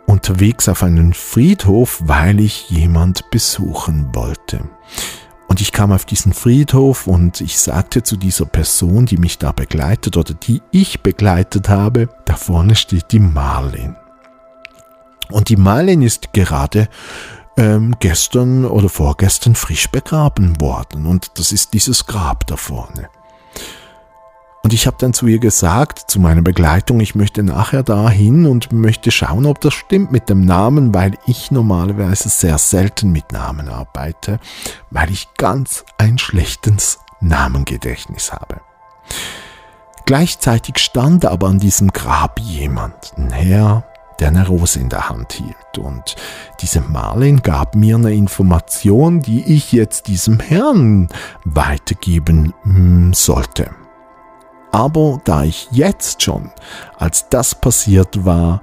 unterwegs 0.06 0.70
auf 0.70 0.84
einen 0.84 1.14
Friedhof, 1.14 2.02
weil 2.04 2.40
ich 2.40 2.70
jemand 2.70 3.30
besuchen 3.32 4.10
wollte. 4.14 4.62
Und 5.52 5.60
ich 5.60 5.74
kam 5.74 5.92
auf 5.92 6.06
diesen 6.06 6.32
Friedhof 6.32 7.08
und 7.08 7.42
ich 7.42 7.60
sagte 7.60 8.04
zu 8.04 8.16
dieser 8.16 8.46
Person, 8.46 9.06
die 9.06 9.18
mich 9.18 9.38
da 9.38 9.52
begleitet 9.52 10.16
oder 10.16 10.34
die 10.34 10.62
ich 10.72 11.02
begleitet 11.02 11.68
habe, 11.68 12.08
da 12.24 12.38
vorne 12.38 12.74
steht 12.74 13.12
die 13.12 13.20
Marlin. 13.20 13.98
Und 15.30 15.50
die 15.50 15.58
Marlin 15.58 16.04
ist 16.04 16.32
gerade 16.32 16.88
ähm, 17.58 17.98
gestern 18.00 18.64
oder 18.64 18.88
vorgestern 18.88 19.56
frisch 19.56 19.92
begraben 19.92 20.62
worden. 20.62 21.06
Und 21.06 21.32
das 21.38 21.52
ist 21.52 21.74
dieses 21.74 22.06
Grab 22.06 22.48
da 22.48 22.56
vorne. 22.56 23.10
Und 24.64 24.74
ich 24.74 24.86
habe 24.86 24.98
dann 25.00 25.14
zu 25.14 25.26
ihr 25.26 25.40
gesagt, 25.40 26.12
zu 26.12 26.20
meiner 26.20 26.44
Begleitung, 26.44 27.00
ich 27.00 27.16
möchte 27.16 27.42
nachher 27.42 27.82
dahin 27.82 28.46
und 28.46 28.72
möchte 28.72 29.10
schauen, 29.10 29.48
ob 29.48 29.60
das 29.60 29.74
stimmt 29.74 30.12
mit 30.12 30.30
dem 30.30 30.46
Namen, 30.46 30.94
weil 30.94 31.18
ich 31.26 31.50
normalerweise 31.50 32.30
sehr 32.30 32.60
selten 32.60 33.12
mit 33.12 33.32
Namen 33.32 33.70
arbeite, 33.70 34.40
weil 34.92 35.10
ich 35.10 35.30
ganz 35.38 35.84
ein 35.98 36.20
schlechtes 36.20 37.00
Namengedächtnis 37.22 38.32
habe. 38.32 38.62
Gleichzeitig 40.06 40.78
stand 40.78 41.26
aber 41.26 41.48
an 41.48 41.60
diesem 41.60 41.92
Grab 41.92 42.40
jemand, 42.40 43.14
ein 43.18 43.32
Herr, 43.32 43.84
der 44.20 44.28
eine 44.28 44.48
Rose 44.48 44.80
in 44.80 44.90
der 44.90 45.10
Hand 45.10 45.34
hielt. 45.34 45.78
Und 45.80 46.16
diese 46.62 46.82
Marlin 46.82 47.42
gab 47.42 47.76
mir 47.76 47.96
eine 47.96 48.14
Information, 48.14 49.22
die 49.22 49.44
ich 49.44 49.72
jetzt 49.72 50.08
diesem 50.08 50.40
Herrn 50.40 51.10
weitergeben 51.46 52.54
hm, 52.64 53.14
sollte. 53.14 53.72
Aber 54.72 55.20
da 55.26 55.44
ich 55.44 55.68
jetzt 55.72 56.22
schon, 56.22 56.52
als 56.98 57.28
das 57.30 57.56
passiert 57.56 58.26
war, 58.26 58.62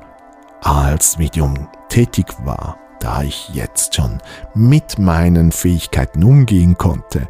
als 0.62 1.18
Medium 1.18 1.68
tätig 1.88 2.26
war, 2.44 2.78
da 3.00 3.22
ich 3.22 3.50
jetzt 3.52 3.94
schon 3.94 4.18
mit 4.54 4.98
meinen 4.98 5.52
Fähigkeiten 5.52 6.24
umgehen 6.24 6.76
konnte 6.76 7.28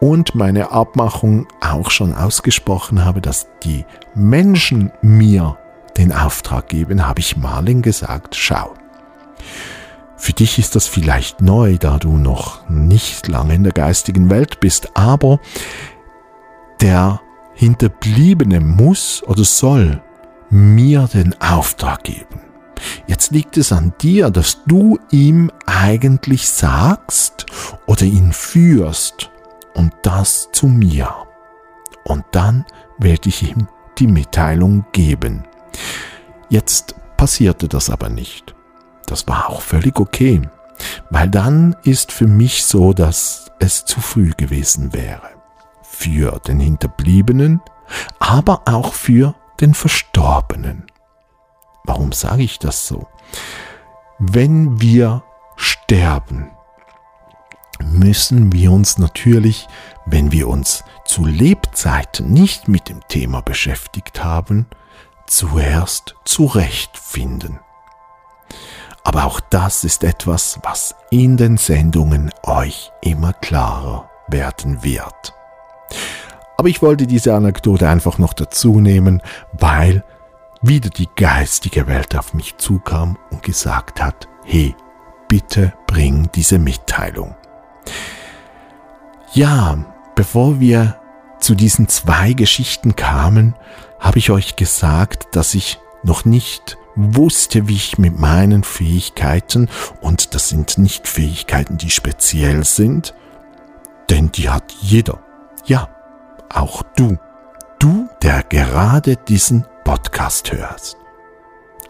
und 0.00 0.34
meine 0.34 0.72
Abmachung 0.72 1.46
auch 1.60 1.90
schon 1.90 2.14
ausgesprochen 2.14 3.04
habe, 3.04 3.20
dass 3.20 3.46
die 3.62 3.84
Menschen 4.14 4.92
mir 5.02 5.58
den 5.96 6.12
Auftrag 6.12 6.68
geben, 6.68 7.06
habe 7.06 7.20
ich 7.20 7.36
Marlin 7.36 7.82
gesagt, 7.82 8.34
schau. 8.34 8.74
Für 10.16 10.32
dich 10.32 10.58
ist 10.58 10.76
das 10.76 10.86
vielleicht 10.86 11.40
neu, 11.40 11.78
da 11.78 11.98
du 11.98 12.16
noch 12.16 12.68
nicht 12.68 13.26
lange 13.28 13.54
in 13.54 13.64
der 13.64 13.72
geistigen 13.72 14.30
Welt 14.30 14.60
bist, 14.60 14.96
aber 14.96 15.40
der 16.80 17.20
Hinterbliebene 17.60 18.58
muss 18.58 19.22
oder 19.24 19.44
soll 19.44 20.00
mir 20.48 21.10
den 21.12 21.38
Auftrag 21.42 22.04
geben. 22.04 22.40
Jetzt 23.06 23.32
liegt 23.32 23.58
es 23.58 23.70
an 23.70 23.92
dir, 24.00 24.30
dass 24.30 24.64
du 24.64 24.98
ihm 25.10 25.52
eigentlich 25.66 26.48
sagst 26.48 27.44
oder 27.84 28.04
ihn 28.04 28.32
führst 28.32 29.30
und 29.74 29.92
das 30.00 30.48
zu 30.52 30.68
mir. 30.68 31.14
Und 32.04 32.24
dann 32.32 32.64
werde 32.96 33.28
ich 33.28 33.42
ihm 33.42 33.68
die 33.98 34.06
Mitteilung 34.06 34.86
geben. 34.92 35.44
Jetzt 36.48 36.94
passierte 37.18 37.68
das 37.68 37.90
aber 37.90 38.08
nicht. 38.08 38.54
Das 39.04 39.28
war 39.28 39.50
auch 39.50 39.60
völlig 39.60 40.00
okay, 40.00 40.40
weil 41.10 41.28
dann 41.28 41.76
ist 41.82 42.10
für 42.10 42.26
mich 42.26 42.64
so, 42.64 42.94
dass 42.94 43.50
es 43.58 43.84
zu 43.84 44.00
früh 44.00 44.30
gewesen 44.34 44.94
wäre. 44.94 45.39
Für 46.00 46.40
den 46.40 46.60
Hinterbliebenen, 46.60 47.60
aber 48.20 48.62
auch 48.64 48.94
für 48.94 49.34
den 49.60 49.74
Verstorbenen. 49.74 50.86
Warum 51.84 52.12
sage 52.12 52.42
ich 52.42 52.58
das 52.58 52.86
so? 52.86 53.06
Wenn 54.18 54.80
wir 54.80 55.22
sterben, 55.56 56.50
müssen 57.82 58.50
wir 58.50 58.72
uns 58.72 58.96
natürlich, 58.96 59.68
wenn 60.06 60.32
wir 60.32 60.48
uns 60.48 60.84
zu 61.04 61.26
Lebzeiten 61.26 62.32
nicht 62.32 62.66
mit 62.66 62.88
dem 62.88 63.06
Thema 63.08 63.42
beschäftigt 63.42 64.24
haben, 64.24 64.68
zuerst 65.26 66.14
zurechtfinden. 66.24 67.60
Aber 69.04 69.26
auch 69.26 69.40
das 69.40 69.84
ist 69.84 70.02
etwas, 70.02 70.60
was 70.62 70.94
in 71.10 71.36
den 71.36 71.58
Sendungen 71.58 72.30
euch 72.42 72.90
immer 73.02 73.34
klarer 73.34 74.08
werden 74.28 74.82
wird. 74.82 75.34
Aber 76.56 76.68
ich 76.68 76.82
wollte 76.82 77.06
diese 77.06 77.34
Anekdote 77.34 77.88
einfach 77.88 78.18
noch 78.18 78.34
dazu 78.34 78.80
nehmen, 78.80 79.22
weil 79.52 80.04
wieder 80.62 80.90
die 80.90 81.08
geistige 81.16 81.86
Welt 81.86 82.16
auf 82.16 82.34
mich 82.34 82.56
zukam 82.58 83.16
und 83.30 83.42
gesagt 83.42 84.02
hat, 84.02 84.28
hey, 84.44 84.74
bitte 85.28 85.72
bring 85.86 86.28
diese 86.34 86.58
Mitteilung. 86.58 87.34
Ja, 89.32 89.78
bevor 90.14 90.60
wir 90.60 91.00
zu 91.38 91.54
diesen 91.54 91.88
zwei 91.88 92.34
Geschichten 92.34 92.94
kamen, 92.96 93.54
habe 93.98 94.18
ich 94.18 94.30
euch 94.30 94.56
gesagt, 94.56 95.28
dass 95.36 95.54
ich 95.54 95.78
noch 96.02 96.24
nicht 96.24 96.76
wusste, 96.96 97.68
wie 97.68 97.76
ich 97.76 97.98
mit 97.98 98.18
meinen 98.18 98.64
Fähigkeiten, 98.64 99.68
und 100.00 100.34
das 100.34 100.48
sind 100.48 100.78
nicht 100.78 101.06
Fähigkeiten, 101.08 101.78
die 101.78 101.90
speziell 101.90 102.64
sind, 102.64 103.14
denn 104.10 104.32
die 104.32 104.50
hat 104.50 104.72
jeder. 104.80 105.20
Ja, 105.64 105.88
auch 106.52 106.82
du. 106.96 107.18
Du, 107.78 108.08
der 108.22 108.42
gerade 108.42 109.16
diesen 109.16 109.66
Podcast 109.84 110.52
hörst. 110.52 110.96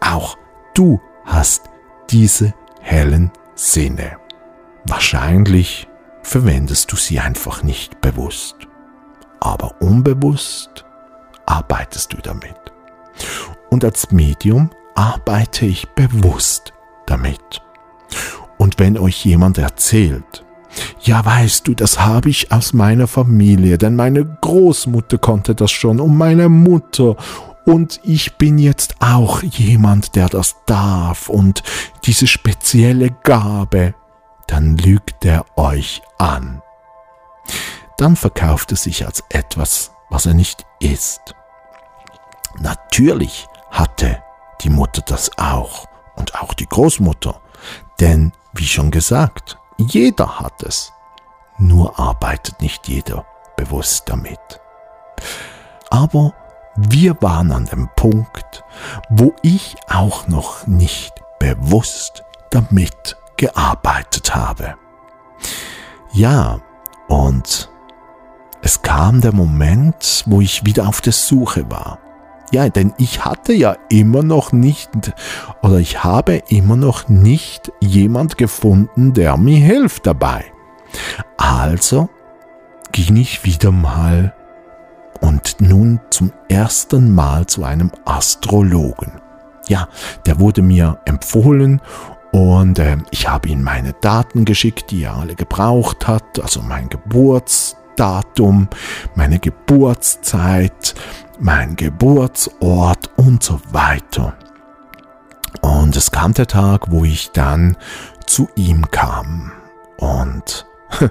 Auch 0.00 0.36
du 0.74 1.00
hast 1.24 1.64
diese 2.10 2.54
hellen 2.80 3.30
Sinne. 3.54 4.16
Wahrscheinlich 4.84 5.88
verwendest 6.22 6.92
du 6.92 6.96
sie 6.96 7.20
einfach 7.20 7.62
nicht 7.62 8.00
bewusst. 8.00 8.56
Aber 9.40 9.80
unbewusst 9.80 10.84
arbeitest 11.46 12.12
du 12.12 12.18
damit. 12.18 12.56
Und 13.70 13.84
als 13.84 14.10
Medium 14.10 14.70
arbeite 14.94 15.66
ich 15.66 15.88
bewusst 15.90 16.72
damit. 17.06 17.62
Und 18.58 18.78
wenn 18.78 18.98
euch 18.98 19.24
jemand 19.24 19.58
erzählt, 19.58 20.44
ja 21.00 21.24
weißt 21.24 21.66
du, 21.66 21.74
das 21.74 22.00
habe 22.00 22.30
ich 22.30 22.52
aus 22.52 22.72
meiner 22.72 23.06
Familie, 23.06 23.78
denn 23.78 23.96
meine 23.96 24.24
Großmutter 24.24 25.18
konnte 25.18 25.54
das 25.54 25.70
schon 25.70 26.00
und 26.00 26.16
meine 26.16 26.48
Mutter 26.48 27.16
und 27.64 28.00
ich 28.02 28.36
bin 28.36 28.58
jetzt 28.58 28.96
auch 29.00 29.42
jemand, 29.42 30.16
der 30.16 30.28
das 30.28 30.56
darf 30.66 31.28
und 31.28 31.62
diese 32.04 32.26
spezielle 32.26 33.10
Gabe, 33.22 33.94
dann 34.46 34.76
lügt 34.76 35.24
er 35.24 35.44
euch 35.56 36.02
an. 36.18 36.62
Dann 37.96 38.16
verkauft 38.16 38.72
er 38.72 38.76
sich 38.76 39.06
als 39.06 39.22
etwas, 39.28 39.92
was 40.08 40.26
er 40.26 40.34
nicht 40.34 40.64
ist. 40.80 41.20
Natürlich 42.58 43.46
hatte 43.70 44.22
die 44.62 44.70
Mutter 44.70 45.02
das 45.06 45.30
auch 45.38 45.86
und 46.16 46.34
auch 46.34 46.54
die 46.54 46.66
Großmutter, 46.66 47.40
denn 48.00 48.32
wie 48.52 48.66
schon 48.66 48.90
gesagt, 48.90 49.59
jeder 49.80 50.40
hat 50.40 50.62
es, 50.62 50.92
nur 51.58 51.98
arbeitet 51.98 52.60
nicht 52.60 52.88
jeder 52.88 53.24
bewusst 53.56 54.04
damit. 54.06 54.60
Aber 55.90 56.34
wir 56.76 57.20
waren 57.20 57.52
an 57.52 57.66
dem 57.66 57.88
Punkt, 57.96 58.64
wo 59.10 59.34
ich 59.42 59.76
auch 59.88 60.28
noch 60.28 60.66
nicht 60.66 61.12
bewusst 61.38 62.24
damit 62.50 63.16
gearbeitet 63.36 64.34
habe. 64.34 64.76
Ja, 66.12 66.60
und 67.08 67.70
es 68.62 68.82
kam 68.82 69.20
der 69.20 69.32
Moment, 69.32 70.24
wo 70.26 70.40
ich 70.40 70.64
wieder 70.64 70.88
auf 70.88 71.00
der 71.00 71.12
Suche 71.12 71.70
war. 71.70 71.98
Ja, 72.50 72.68
denn 72.68 72.92
ich 72.98 73.24
hatte 73.24 73.52
ja 73.52 73.76
immer 73.88 74.22
noch 74.22 74.52
nicht, 74.52 74.90
oder 75.62 75.78
ich 75.78 76.02
habe 76.02 76.42
immer 76.48 76.76
noch 76.76 77.08
nicht 77.08 77.72
jemand 77.80 78.38
gefunden, 78.38 79.12
der 79.12 79.36
mir 79.36 79.58
hilft 79.58 80.06
dabei. 80.06 80.44
Also 81.36 82.08
ging 82.92 83.16
ich 83.16 83.44
wieder 83.44 83.70
mal 83.70 84.34
und 85.20 85.60
nun 85.60 86.00
zum 86.10 86.32
ersten 86.48 87.14
Mal 87.14 87.46
zu 87.46 87.62
einem 87.62 87.92
Astrologen. 88.04 89.20
Ja, 89.68 89.88
der 90.26 90.40
wurde 90.40 90.62
mir 90.62 90.98
empfohlen 91.04 91.80
und 92.32 92.78
äh, 92.78 92.96
ich 93.10 93.28
habe 93.28 93.48
ihm 93.48 93.62
meine 93.62 93.92
Daten 93.92 94.44
geschickt, 94.44 94.90
die 94.90 95.04
er 95.04 95.16
alle 95.16 95.34
gebraucht 95.34 96.08
hat, 96.08 96.40
also 96.40 96.62
mein 96.62 96.88
Geburtsdatum, 96.88 98.68
meine 99.14 99.38
Geburtszeit, 99.38 100.94
mein 101.40 101.76
Geburtsort 101.76 103.10
und 103.16 103.42
so 103.42 103.60
weiter. 103.72 104.34
Und 105.60 105.96
es 105.96 106.10
kam 106.10 106.34
der 106.34 106.46
Tag, 106.46 106.90
wo 106.90 107.04
ich 107.04 107.32
dann 107.32 107.76
zu 108.26 108.48
ihm 108.54 108.90
kam. 108.90 109.52
Und 109.96 110.66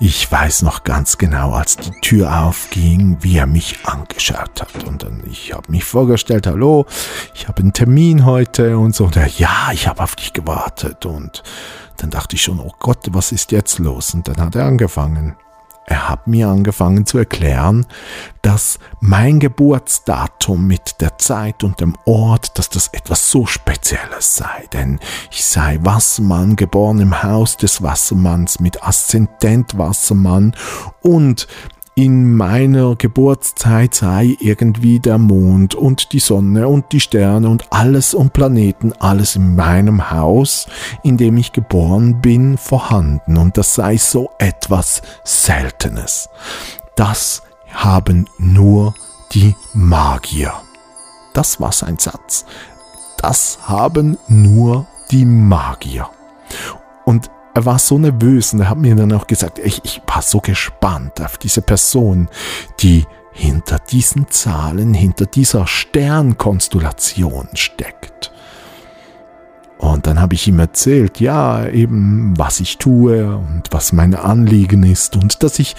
Ich 0.00 0.30
weiß 0.30 0.62
noch 0.62 0.84
ganz 0.84 1.18
genau, 1.18 1.50
als 1.50 1.76
die 1.76 1.90
Tür 2.00 2.44
aufging, 2.44 3.18
wie 3.20 3.36
er 3.36 3.46
mich 3.46 3.84
angeschaut 3.84 4.60
hat. 4.60 4.84
Und 4.84 5.02
dann, 5.02 5.24
ich 5.28 5.52
habe 5.52 5.72
mich 5.72 5.82
vorgestellt, 5.84 6.46
hallo, 6.46 6.86
ich 7.34 7.48
habe 7.48 7.62
einen 7.62 7.72
Termin 7.72 8.24
heute 8.24 8.78
und 8.78 8.94
so. 8.94 9.06
Und 9.06 9.16
er, 9.16 9.26
ja, 9.26 9.70
ich 9.72 9.88
habe 9.88 10.00
auf 10.00 10.14
dich 10.14 10.32
gewartet. 10.32 11.04
Und 11.04 11.42
dann 11.96 12.10
dachte 12.10 12.36
ich 12.36 12.42
schon, 12.42 12.60
oh 12.60 12.72
Gott, 12.78 13.08
was 13.10 13.32
ist 13.32 13.50
jetzt 13.50 13.80
los? 13.80 14.14
Und 14.14 14.28
dann 14.28 14.36
hat 14.36 14.54
er 14.54 14.66
angefangen. 14.66 15.34
Er 15.90 16.10
hat 16.10 16.26
mir 16.26 16.48
angefangen 16.48 17.06
zu 17.06 17.16
erklären, 17.16 17.86
dass 18.42 18.78
mein 19.00 19.40
Geburtsdatum 19.40 20.66
mit 20.66 21.00
der 21.00 21.16
Zeit 21.16 21.64
und 21.64 21.80
dem 21.80 21.96
Ort, 22.04 22.58
dass 22.58 22.68
das 22.68 22.88
etwas 22.88 23.30
so 23.30 23.46
Spezielles 23.46 24.36
sei. 24.36 24.66
Denn 24.74 25.00
ich 25.30 25.46
sei 25.46 25.78
Wassermann, 25.80 26.56
geboren 26.56 27.00
im 27.00 27.22
Haus 27.22 27.56
des 27.56 27.82
Wassermanns 27.82 28.60
mit 28.60 28.82
Aszendent 28.82 29.78
Wassermann 29.78 30.54
und 31.00 31.48
in 31.98 32.32
meiner 32.36 32.94
Geburtszeit 32.94 33.92
sei 33.92 34.36
irgendwie 34.38 35.00
der 35.00 35.18
Mond 35.18 35.74
und 35.74 36.12
die 36.12 36.20
Sonne 36.20 36.68
und 36.68 36.92
die 36.92 37.00
Sterne 37.00 37.48
und 37.48 37.72
alles 37.72 38.14
und 38.14 38.32
Planeten, 38.32 38.92
alles 39.00 39.34
in 39.34 39.56
meinem 39.56 40.12
Haus, 40.12 40.68
in 41.02 41.16
dem 41.16 41.36
ich 41.36 41.50
geboren 41.50 42.20
bin, 42.20 42.56
vorhanden. 42.56 43.36
Und 43.36 43.58
das 43.58 43.74
sei 43.74 43.96
so 43.96 44.30
etwas 44.38 45.02
Seltenes. 45.24 46.28
Das 46.94 47.42
haben 47.72 48.26
nur 48.38 48.94
die 49.32 49.56
Magier. 49.74 50.52
Das 51.34 51.60
war 51.60 51.72
sein 51.72 51.98
Satz. 51.98 52.44
Das 53.16 53.58
haben 53.66 54.18
nur 54.28 54.86
die 55.10 55.24
Magier. 55.24 56.08
Und 57.04 57.28
er 57.58 57.64
war 57.64 57.80
so 57.80 57.98
nervös 57.98 58.52
und 58.52 58.60
er 58.60 58.70
hat 58.70 58.78
mir 58.78 58.94
dann 58.94 59.12
auch 59.12 59.26
gesagt, 59.26 59.58
ich, 59.58 59.80
ich 59.84 60.00
war 60.06 60.22
so 60.22 60.40
gespannt 60.40 61.20
auf 61.20 61.38
diese 61.38 61.60
Person, 61.60 62.28
die 62.78 63.04
hinter 63.32 63.80
diesen 63.80 64.28
Zahlen, 64.30 64.94
hinter 64.94 65.26
dieser 65.26 65.66
Sternkonstellation 65.66 67.48
steckt. 67.54 68.32
Und 69.78 70.06
dann 70.06 70.20
habe 70.20 70.34
ich 70.34 70.46
ihm 70.46 70.60
erzählt, 70.60 71.18
ja, 71.18 71.66
eben, 71.66 72.34
was 72.38 72.60
ich 72.60 72.78
tue 72.78 73.26
und 73.36 73.64
was 73.72 73.92
mein 73.92 74.14
Anliegen 74.14 74.84
ist 74.84 75.16
und 75.16 75.42
dass 75.42 75.58
ich 75.58 75.74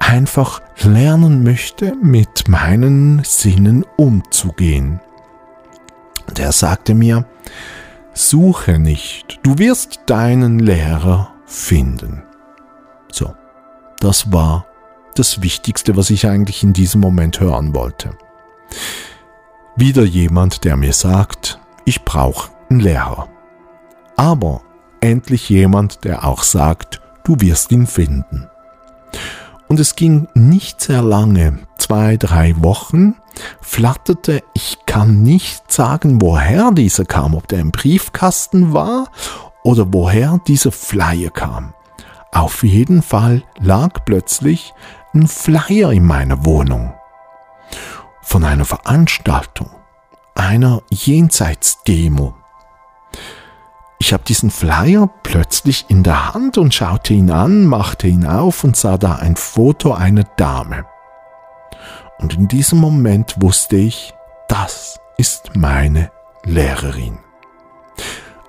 einfach 0.00 0.60
lernen 0.82 1.44
möchte, 1.44 1.94
mit 2.02 2.48
meinen 2.48 3.22
Sinnen 3.22 3.84
umzugehen. 3.96 4.98
Und 6.26 6.40
er 6.40 6.50
sagte 6.50 6.94
mir, 6.94 7.26
Suche 8.14 8.78
nicht, 8.78 9.40
du 9.42 9.58
wirst 9.58 10.00
deinen 10.06 10.58
Lehrer 10.58 11.32
finden. 11.46 12.22
So, 13.10 13.34
das 14.00 14.32
war 14.32 14.66
das 15.14 15.42
Wichtigste, 15.42 15.96
was 15.96 16.10
ich 16.10 16.26
eigentlich 16.26 16.62
in 16.62 16.72
diesem 16.72 17.00
Moment 17.00 17.40
hören 17.40 17.74
wollte. 17.74 18.10
Wieder 19.76 20.04
jemand, 20.04 20.64
der 20.64 20.76
mir 20.76 20.92
sagt, 20.92 21.58
ich 21.84 22.04
brauche 22.04 22.50
einen 22.68 22.80
Lehrer. 22.80 23.28
Aber 24.16 24.62
endlich 25.00 25.48
jemand, 25.48 26.04
der 26.04 26.24
auch 26.26 26.42
sagt, 26.42 27.00
du 27.24 27.40
wirst 27.40 27.72
ihn 27.72 27.86
finden. 27.86 28.48
Und 29.72 29.80
es 29.80 29.96
ging 29.96 30.28
nicht 30.34 30.82
sehr 30.82 31.00
lange, 31.00 31.60
zwei, 31.78 32.18
drei 32.18 32.54
Wochen, 32.62 33.14
flatterte, 33.62 34.42
ich 34.52 34.76
kann 34.84 35.22
nicht 35.22 35.72
sagen, 35.72 36.20
woher 36.20 36.72
dieser 36.72 37.06
kam, 37.06 37.34
ob 37.34 37.48
der 37.48 37.60
im 37.60 37.70
Briefkasten 37.70 38.74
war 38.74 39.08
oder 39.62 39.90
woher 39.90 40.38
dieser 40.46 40.72
Flyer 40.72 41.30
kam. 41.30 41.72
Auf 42.32 42.64
jeden 42.64 43.00
Fall 43.00 43.44
lag 43.60 44.04
plötzlich 44.04 44.74
ein 45.14 45.26
Flyer 45.26 45.90
in 45.90 46.04
meiner 46.04 46.44
Wohnung. 46.44 46.92
Von 48.20 48.44
einer 48.44 48.66
Veranstaltung, 48.66 49.70
einer 50.34 50.82
Jenseitsdemo. 50.90 52.34
Ich 54.02 54.12
habe 54.12 54.24
diesen 54.24 54.50
Flyer 54.50 55.08
plötzlich 55.22 55.84
in 55.86 56.02
der 56.02 56.34
Hand 56.34 56.58
und 56.58 56.74
schaute 56.74 57.14
ihn 57.14 57.30
an, 57.30 57.66
machte 57.66 58.08
ihn 58.08 58.26
auf 58.26 58.64
und 58.64 58.76
sah 58.76 58.98
da 58.98 59.14
ein 59.14 59.36
Foto 59.36 59.92
einer 59.92 60.24
Dame. 60.24 60.86
Und 62.18 62.34
in 62.34 62.48
diesem 62.48 62.80
Moment 62.80 63.36
wusste 63.40 63.76
ich, 63.76 64.12
das 64.48 64.98
ist 65.18 65.54
meine 65.54 66.10
Lehrerin. 66.42 67.18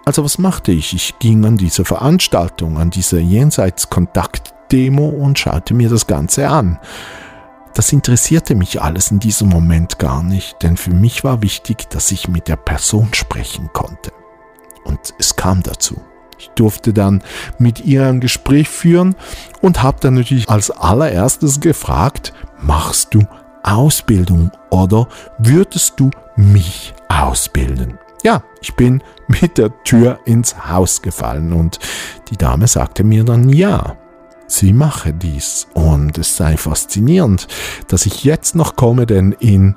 Also 0.06 0.24
was 0.24 0.40
machte 0.40 0.72
ich? 0.72 0.96
Ich 0.96 1.20
ging 1.20 1.46
an 1.46 1.58
diese 1.58 1.86
Veranstaltung, 1.86 2.80
an 2.80 2.90
diese 2.90 3.20
Jenseitskontakt-Demo 3.20 5.08
und 5.08 5.38
schaute 5.38 5.76
mir 5.76 5.90
das 5.90 6.08
Ganze 6.08 6.50
an. 6.50 6.80
Das 7.76 7.94
interessierte 7.94 8.56
mich 8.56 8.82
alles 8.82 9.12
in 9.12 9.20
diesem 9.20 9.50
Moment 9.50 10.00
gar 10.00 10.24
nicht, 10.24 10.64
denn 10.64 10.78
für 10.78 10.96
mich 10.96 11.24
war 11.24 11.44
wichtig, 11.44 11.90
dass 11.90 12.12
ich 12.12 12.28
mit 12.28 12.48
der 12.48 12.56
Person 12.56 13.10
sprechen 13.14 13.70
konnte. 13.72 14.12
Und 14.86 15.14
es 15.20 15.36
kam 15.36 15.64
dazu. 15.64 16.02
Ich 16.38 16.50
durfte 16.56 16.94
dann 16.94 17.24
mit 17.58 17.86
ihr 17.86 18.06
ein 18.06 18.20
Gespräch 18.20 18.68
führen 18.68 19.16
und 19.62 19.82
habe 19.82 20.00
dann 20.02 20.16
natürlich 20.16 20.50
als 20.50 20.72
allererstes 20.72 21.60
gefragt, 21.60 22.34
machst 22.62 23.14
du 23.14 23.24
Ausbildung 23.64 24.52
oder 24.70 25.08
würdest 25.38 26.00
du 26.00 26.12
mich 26.36 26.94
ausbilden? 27.08 27.98
Ja, 28.24 28.44
ich 28.62 28.76
bin 28.76 29.02
mit 29.28 29.58
der 29.58 29.72
Tür 29.84 30.20
ins 30.26 30.68
Haus 30.70 31.02
gefallen 31.02 31.54
und 31.54 31.80
die 32.30 32.38
Dame 32.38 32.68
sagte 32.68 33.04
mir 33.04 33.24
dann 33.24 33.50
ja. 33.50 33.98
Sie 34.48 34.74
mache 34.74 35.14
dies 35.14 35.68
und 35.74 36.18
es 36.18 36.36
sei 36.36 36.58
faszinierend, 36.58 37.48
dass 37.88 38.06
ich 38.06 38.24
jetzt 38.24 38.56
noch 38.56 38.76
komme, 38.76 39.06
denn 39.06 39.32
in 39.40 39.76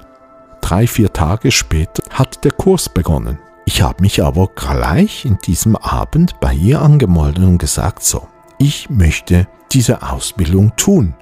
drei, 0.61 0.87
vier 0.87 1.13
Tage 1.13 1.51
später 1.51 2.03
hat 2.11 2.45
der 2.45 2.53
Kurs 2.53 2.89
begonnen. 2.89 3.39
Ich 3.69 3.83
habe 3.83 4.01
mich 4.01 4.23
aber 4.23 4.49
gleich 4.55 5.25
in 5.25 5.39
diesem 5.39 5.77
Abend 5.77 6.39
bei 6.41 6.55
ihr 6.55 6.81
angemeldet 6.81 7.45
und 7.45 7.59
gesagt, 7.59 8.05
so, 8.05 8.27
ich 8.59 8.89
möchte 8.89 9.49
diese 9.73 10.03
Ausbildung 10.03 10.75
tun. 10.77 11.14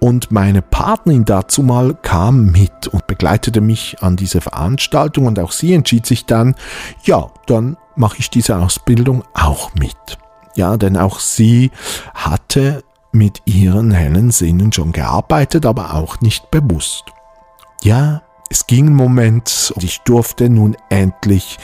Und 0.00 0.32
meine 0.32 0.60
Partnerin 0.60 1.24
dazu 1.24 1.62
mal 1.62 1.94
kam 1.94 2.46
mit 2.46 2.88
und 2.88 3.06
begleitete 3.06 3.60
mich 3.60 4.02
an 4.02 4.16
diese 4.16 4.40
Veranstaltung 4.40 5.26
und 5.26 5.38
auch 5.38 5.52
sie 5.52 5.72
entschied 5.72 6.04
sich 6.04 6.26
dann, 6.26 6.56
ja, 7.04 7.30
dann 7.46 7.76
mache 7.94 8.18
ich 8.18 8.28
diese 8.28 8.58
Ausbildung 8.58 9.22
auch 9.32 9.72
mit. 9.74 9.96
Ja, 10.56 10.76
denn 10.76 10.96
auch 10.96 11.20
sie 11.20 11.70
hatte 12.14 12.82
mit 13.12 13.42
ihren 13.44 13.92
hellen 13.92 14.32
Sinnen 14.32 14.72
schon 14.72 14.90
gearbeitet, 14.90 15.64
aber 15.66 15.94
auch 15.94 16.20
nicht 16.20 16.50
bewusst. 16.50 17.04
Ja, 17.82 18.22
es 18.50 18.66
ging 18.66 18.88
ein 18.88 18.94
Moment 18.94 19.72
und 19.74 19.84
ich 19.84 20.00
durfte 20.02 20.48
nun 20.48 20.76
endlich 20.88 21.58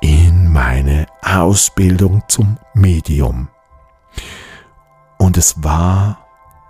in 0.00 0.52
meine 0.52 1.06
Ausbildung 1.22 2.22
zum 2.28 2.58
Medium. 2.74 3.48
Und 5.18 5.36
es 5.36 5.62
war 5.62 6.26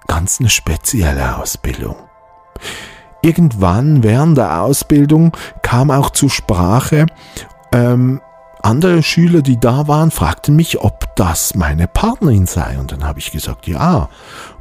ganz 0.07 0.41
eine 0.41 0.51
spezielle 0.51 1.37
Ausbildung. 1.39 1.97
Irgendwann 3.23 4.03
während 4.03 4.39
der 4.39 4.63
Ausbildung 4.63 5.37
kam 5.63 5.91
auch 5.91 6.11
zur 6.11 6.31
Sprache, 6.31 7.07
ähm, 7.73 8.21
andere 8.65 9.03
Schüler, 9.03 9.43
die 9.43 9.59
da 9.59 9.89
waren, 9.89 10.11
fragten 10.11 10.57
mich, 10.57 10.81
ob 10.81 11.15
das 11.17 11.55
meine 11.55 11.89
Partnerin 11.89 12.47
sei. 12.47 12.79
Und 12.79 12.93
dann 12.93 13.05
habe 13.05 13.19
ich 13.19 13.31
gesagt, 13.31 13.67
ja. 13.67 14.09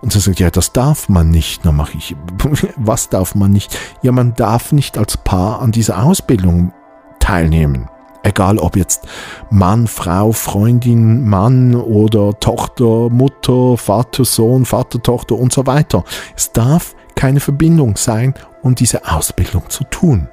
Und 0.01 0.13
sie 0.13 0.19
sagt, 0.19 0.39
ja, 0.39 0.49
das 0.49 0.73
darf 0.73 1.09
man 1.09 1.29
nicht. 1.29 1.65
Dann 1.65 1.75
mache 1.75 1.97
ich, 1.97 2.15
was 2.77 3.09
darf 3.09 3.35
man 3.35 3.51
nicht? 3.51 3.77
Ja, 4.01 4.11
man 4.11 4.33
darf 4.33 4.71
nicht 4.71 4.97
als 4.97 5.17
Paar 5.17 5.61
an 5.61 5.71
dieser 5.71 6.03
Ausbildung 6.03 6.73
teilnehmen. 7.19 7.89
Egal 8.23 8.57
ob 8.57 8.75
jetzt 8.75 9.07
Mann, 9.49 9.87
Frau, 9.87 10.33
Freundin, 10.33 11.27
Mann 11.27 11.75
oder 11.75 12.37
Tochter, 12.39 13.09
Mutter, 13.09 13.77
Vater, 13.77 14.25
Sohn, 14.25 14.65
Vater, 14.65 15.01
Tochter 15.01 15.35
und 15.35 15.53
so 15.53 15.65
weiter. 15.65 16.03
Es 16.35 16.51
darf 16.51 16.95
keine 17.15 17.39
Verbindung 17.39 17.95
sein, 17.95 18.33
um 18.61 18.75
diese 18.75 19.09
Ausbildung 19.09 19.69
zu 19.69 19.85
tun. 19.85 20.27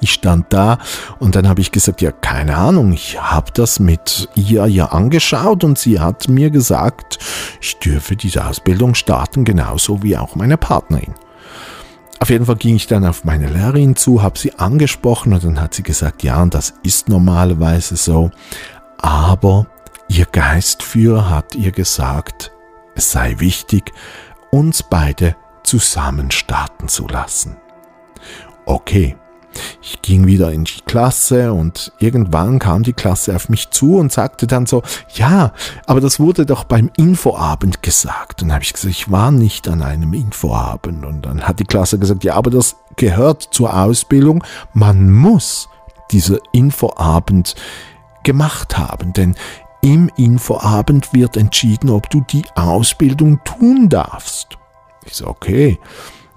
Ich 0.00 0.12
stand 0.12 0.52
da 0.52 0.78
und 1.18 1.36
dann 1.36 1.48
habe 1.48 1.60
ich 1.60 1.72
gesagt, 1.72 2.02
ja, 2.02 2.12
keine 2.12 2.56
Ahnung, 2.56 2.92
ich 2.92 3.20
habe 3.20 3.50
das 3.52 3.80
mit 3.80 4.28
ihr 4.34 4.66
ja 4.66 4.86
angeschaut 4.86 5.64
und 5.64 5.78
sie 5.78 6.00
hat 6.00 6.28
mir 6.28 6.50
gesagt, 6.50 7.18
ich 7.60 7.78
dürfe 7.78 8.16
diese 8.16 8.46
Ausbildung 8.46 8.94
starten, 8.94 9.44
genauso 9.44 10.02
wie 10.02 10.16
auch 10.16 10.34
meine 10.34 10.58
Partnerin. 10.58 11.14
Auf 12.20 12.30
jeden 12.30 12.46
Fall 12.46 12.56
ging 12.56 12.76
ich 12.76 12.86
dann 12.86 13.06
auf 13.06 13.24
meine 13.24 13.48
Lehrerin 13.48 13.96
zu, 13.96 14.22
habe 14.22 14.38
sie 14.38 14.54
angesprochen 14.58 15.32
und 15.32 15.44
dann 15.44 15.60
hat 15.60 15.74
sie 15.74 15.82
gesagt, 15.82 16.22
ja, 16.22 16.42
und 16.42 16.54
das 16.54 16.74
ist 16.82 17.08
normalerweise 17.08 17.96
so, 17.96 18.30
aber 18.98 19.66
ihr 20.08 20.26
Geistführer 20.26 21.30
hat 21.30 21.54
ihr 21.54 21.72
gesagt, 21.72 22.52
es 22.94 23.10
sei 23.10 23.36
wichtig, 23.38 23.92
uns 24.50 24.82
beide 24.82 25.36
zusammen 25.64 26.30
starten 26.30 26.88
zu 26.88 27.08
lassen. 27.08 27.56
Okay, 28.66 29.16
ich 29.82 30.02
ging 30.02 30.26
wieder 30.26 30.52
in 30.52 30.64
die 30.64 30.80
Klasse 30.86 31.52
und 31.52 31.92
irgendwann 31.98 32.58
kam 32.58 32.82
die 32.82 32.92
Klasse 32.92 33.34
auf 33.34 33.48
mich 33.48 33.70
zu 33.70 33.96
und 33.98 34.12
sagte 34.12 34.46
dann 34.46 34.66
so, 34.66 34.82
ja, 35.14 35.52
aber 35.86 36.00
das 36.00 36.20
wurde 36.20 36.46
doch 36.46 36.64
beim 36.64 36.90
Infoabend 36.96 37.82
gesagt. 37.82 38.42
Und 38.42 38.48
dann 38.48 38.54
habe 38.54 38.64
ich 38.64 38.72
gesagt, 38.72 38.90
ich 38.90 39.10
war 39.10 39.30
nicht 39.30 39.68
an 39.68 39.82
einem 39.82 40.12
Infoabend. 40.14 41.04
Und 41.04 41.26
dann 41.26 41.42
hat 41.42 41.60
die 41.60 41.64
Klasse 41.64 41.98
gesagt, 41.98 42.24
ja, 42.24 42.34
aber 42.34 42.50
das 42.50 42.76
gehört 42.96 43.48
zur 43.50 43.74
Ausbildung. 43.76 44.44
Man 44.72 45.12
muss 45.12 45.68
dieser 46.10 46.38
Infoabend 46.52 47.54
gemacht 48.22 48.78
haben, 48.78 49.12
denn 49.12 49.36
im 49.82 50.10
Infoabend 50.16 51.12
wird 51.12 51.36
entschieden, 51.36 51.90
ob 51.90 52.08
du 52.08 52.22
die 52.22 52.44
Ausbildung 52.54 53.40
tun 53.44 53.88
darfst. 53.88 54.56
Ich 55.04 55.16
so, 55.16 55.26
okay. 55.26 55.78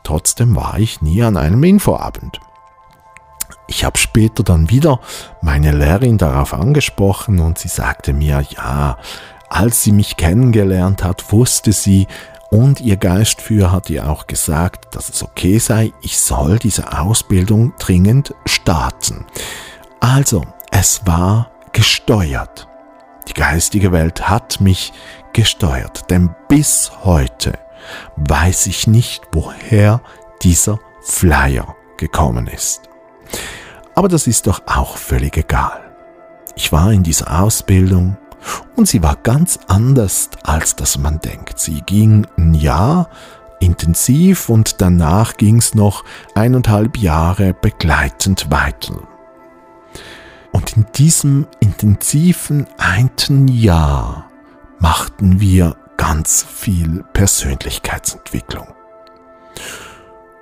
Trotzdem 0.03 0.55
war 0.55 0.80
ich 0.80 1.01
nie 1.01 1.22
an 1.22 1.36
einem 1.38 1.63
Infoabend. 1.63 2.39
Ich 3.68 3.84
habe 3.84 3.97
später 3.97 4.43
dann 4.43 4.70
wieder 4.70 4.99
meine 5.41 5.72
Lehrerin 5.72 6.18
darauf 6.18 6.53
angesprochen 6.53 7.39
und 7.39 7.57
sie 7.57 7.68
sagte 7.68 8.13
mir, 8.13 8.43
ja, 8.49 8.97
als 9.49 9.84
sie 9.84 9.91
mich 9.91 10.18
kennengelernt 10.18 11.03
hat, 11.03 11.32
wusste 11.32 11.74
sie, 11.74 12.07
und 12.49 12.80
ihr 12.80 12.95
Geistführer 12.95 13.74
hat 13.74 13.89
ihr 13.89 14.09
auch 14.09 14.26
gesagt, 14.26 14.95
dass 14.95 15.09
es 15.09 15.22
okay 15.22 15.57
sei, 15.59 15.91
ich 16.01 16.18
soll 16.18 16.59
diese 16.59 16.97
Ausbildung 16.97 17.74
dringend 17.78 18.34
starten. 18.45 19.26
Also, 19.99 20.45
es 20.72 21.05
war 21.05 21.51
gesteuert. 21.74 22.68
Die 23.28 23.34
geistige 23.34 23.91
Welt 23.91 24.30
hat 24.30 24.61
mich 24.61 24.93
gesteuert, 25.34 26.09
denn 26.09 26.34
bis 26.47 26.91
heute 27.03 27.59
weiß 28.15 28.68
ich 28.68 28.88
nicht, 28.88 29.24
woher 29.34 30.01
dieser 30.41 30.80
Flyer 31.01 31.76
gekommen 31.97 32.47
ist. 32.47 32.86
Aber 33.95 34.07
das 34.07 34.28
ist 34.28 34.47
doch 34.47 34.61
auch 34.65 34.97
völlig 34.97 35.38
egal. 35.38 35.80
Ich 36.55 36.71
war 36.71 36.91
in 36.91 37.03
dieser 37.03 37.41
Ausbildung 37.41 38.17
und 38.75 38.88
sie 38.88 39.03
war 39.03 39.15
ganz 39.15 39.59
anders, 39.67 40.30
als 40.43 40.75
das 40.75 40.97
man 40.97 41.19
denkt. 41.19 41.59
Sie 41.59 41.82
ging 41.82 42.28
ein 42.38 42.53
Jahr 42.53 43.09
intensiv 43.59 44.49
und 44.49 44.82
danach 44.82 45.38
ging 45.38 45.57
es 45.57 45.73
noch 45.73 46.03
eineinhalb 46.36 46.97
Jahre 46.97 47.53
begleitend 47.53 48.51
weiter. 48.51 49.07
Und 50.51 50.78
in 50.78 50.86
diesem 50.95 51.47
intensiven 51.59 52.67
einen 52.78 53.47
Jahr 53.47 54.30
machten 54.80 55.39
wir 55.39 55.75
ganz 55.97 56.43
viel 56.43 57.03
Persönlichkeitsentwicklung. 57.13 58.67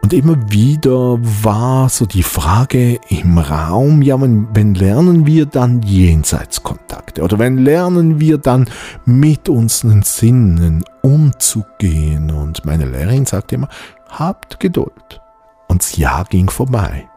Und 0.06 0.14
immer 0.14 0.38
wieder 0.52 1.18
war 1.20 1.90
so 1.90 2.06
die 2.06 2.22
Frage 2.22 3.00
im 3.10 3.40
Raum, 3.40 4.04
ja, 4.04 4.22
wenn, 4.22 4.48
wenn 4.54 4.76
lernen 4.76 5.26
wir 5.26 5.48
dann 5.48 5.82
Jenseitskontakte 5.82 7.24
oder 7.24 7.40
wenn 7.40 7.58
lernen 7.58 8.20
wir 8.20 8.38
dann 8.38 8.70
mit 9.06 9.50
unseren 9.50 10.04
Sinnen 10.04 10.86
umzugehen? 11.02 12.30
Und 12.30 12.66
meine 12.66 12.86
Lehrerin 12.86 13.26
sagte 13.26 13.56
immer, 13.56 13.68
habt 14.08 14.60
Geduld. 14.60 15.22
Und 15.68 15.82
das 15.82 15.98
Jahr 15.98 16.26
ging 16.26 16.52
vorbei. 16.52 17.10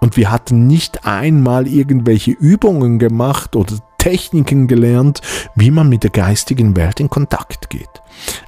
Und 0.00 0.16
wir 0.16 0.32
hatten 0.32 0.66
nicht 0.66 1.06
einmal 1.06 1.68
irgendwelche 1.68 2.32
Übungen 2.32 2.98
gemacht 2.98 3.54
oder 3.54 3.76
Techniken 3.98 4.66
gelernt, 4.66 5.20
wie 5.54 5.70
man 5.70 5.88
mit 5.88 6.02
der 6.02 6.10
geistigen 6.10 6.74
Welt 6.74 6.98
in 6.98 7.08
Kontakt 7.08 7.70
geht. 7.70 8.02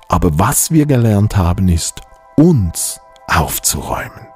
Aber 0.09 0.37
was 0.37 0.73
wir 0.73 0.85
gelernt 0.87 1.37
haben, 1.37 1.69
ist, 1.69 2.01
uns 2.37 2.99
aufzuräumen. 3.27 4.29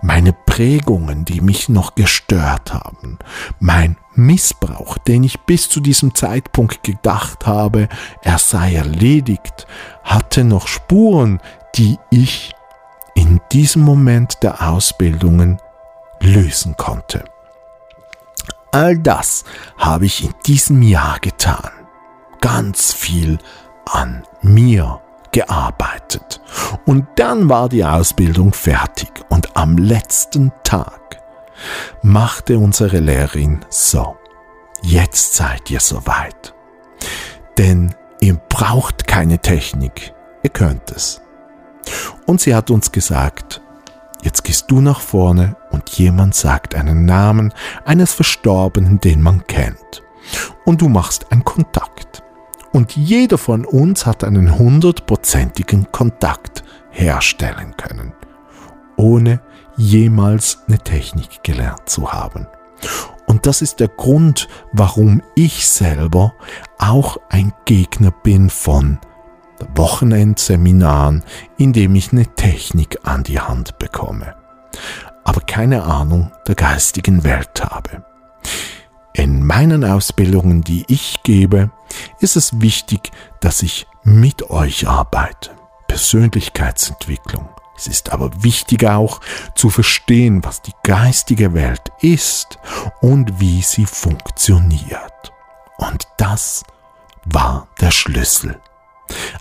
Meine 0.00 0.32
Prägungen, 0.32 1.24
die 1.24 1.40
mich 1.40 1.68
noch 1.68 1.94
gestört 1.94 2.72
haben, 2.72 3.18
mein 3.58 3.96
Missbrauch, 4.14 4.98
den 4.98 5.24
ich 5.24 5.40
bis 5.40 5.68
zu 5.68 5.80
diesem 5.80 6.14
Zeitpunkt 6.14 6.82
gedacht 6.84 7.46
habe, 7.46 7.88
er 8.22 8.38
sei 8.38 8.74
erledigt, 8.74 9.66
hatte 10.04 10.44
noch 10.44 10.68
Spuren, 10.68 11.40
die 11.74 11.98
ich 12.10 12.54
in 13.14 13.40
diesem 13.50 13.82
Moment 13.82 14.42
der 14.42 14.68
Ausbildungen 14.68 15.58
lösen 16.20 16.76
konnte. 16.76 17.24
All 18.72 18.98
das 18.98 19.44
habe 19.78 20.06
ich 20.06 20.24
in 20.24 20.34
diesem 20.44 20.82
Jahr 20.82 21.18
getan. 21.20 21.70
Ganz 22.40 22.92
viel 22.92 23.38
an 23.86 24.24
mir 24.42 25.00
gearbeitet. 25.32 26.40
Und 26.84 27.06
dann 27.16 27.48
war 27.48 27.68
die 27.68 27.84
Ausbildung 27.84 28.52
fertig 28.52 29.10
und 29.28 29.56
am 29.56 29.76
letzten 29.78 30.52
Tag 30.64 31.20
machte 32.02 32.58
unsere 32.58 32.98
Lehrerin 32.98 33.64
so, 33.68 34.16
jetzt 34.82 35.34
seid 35.34 35.70
ihr 35.70 35.80
soweit. 35.80 36.54
Denn 37.58 37.94
ihr 38.20 38.34
braucht 38.48 39.06
keine 39.06 39.38
Technik, 39.38 40.12
ihr 40.42 40.50
könnt 40.50 40.90
es. 40.90 41.20
Und 42.26 42.40
sie 42.40 42.54
hat 42.54 42.70
uns 42.70 42.92
gesagt, 42.92 43.60
jetzt 44.22 44.44
gehst 44.44 44.70
du 44.70 44.80
nach 44.80 45.00
vorne 45.00 45.56
und 45.70 45.88
jemand 45.90 46.34
sagt 46.34 46.74
einen 46.74 47.04
Namen 47.04 47.52
eines 47.84 48.12
Verstorbenen, 48.12 49.00
den 49.00 49.22
man 49.22 49.46
kennt. 49.46 50.02
Und 50.64 50.80
du 50.80 50.88
machst 50.88 51.30
einen 51.30 51.44
Kontakt. 51.44 52.22
Und 52.76 52.94
jeder 52.94 53.38
von 53.38 53.64
uns 53.64 54.04
hat 54.04 54.22
einen 54.22 54.58
hundertprozentigen 54.58 55.90
Kontakt 55.92 56.62
herstellen 56.90 57.74
können, 57.78 58.12
ohne 58.98 59.40
jemals 59.78 60.58
eine 60.68 60.76
Technik 60.80 61.42
gelernt 61.42 61.88
zu 61.88 62.12
haben. 62.12 62.46
Und 63.24 63.46
das 63.46 63.62
ist 63.62 63.80
der 63.80 63.88
Grund, 63.88 64.48
warum 64.72 65.22
ich 65.34 65.66
selber 65.66 66.34
auch 66.76 67.16
ein 67.30 67.54
Gegner 67.64 68.10
bin 68.10 68.50
von 68.50 68.98
Wochenendseminaren, 69.74 71.24
in 71.56 71.72
dem 71.72 71.94
ich 71.94 72.12
eine 72.12 72.26
Technik 72.26 72.98
an 73.04 73.22
die 73.22 73.40
Hand 73.40 73.78
bekomme. 73.78 74.34
aber 75.24 75.40
keine 75.40 75.82
Ahnung 75.82 76.30
der 76.46 76.54
geistigen 76.54 77.24
Welt 77.24 77.64
habe. 77.64 78.04
In 79.16 79.42
meinen 79.46 79.82
Ausbildungen, 79.82 80.60
die 80.60 80.84
ich 80.88 81.22
gebe, 81.22 81.70
ist 82.20 82.36
es 82.36 82.60
wichtig, 82.60 83.12
dass 83.40 83.62
ich 83.62 83.86
mit 84.04 84.50
euch 84.50 84.86
arbeite. 84.86 85.52
Persönlichkeitsentwicklung. 85.88 87.48
Es 87.78 87.86
ist 87.86 88.12
aber 88.12 88.30
wichtig 88.42 88.86
auch 88.86 89.22
zu 89.54 89.70
verstehen, 89.70 90.44
was 90.44 90.60
die 90.60 90.74
geistige 90.82 91.54
Welt 91.54 91.90
ist 92.02 92.58
und 93.00 93.40
wie 93.40 93.62
sie 93.62 93.86
funktioniert. 93.86 95.32
Und 95.78 96.06
das 96.18 96.62
war 97.24 97.68
der 97.80 97.92
Schlüssel. 97.92 98.60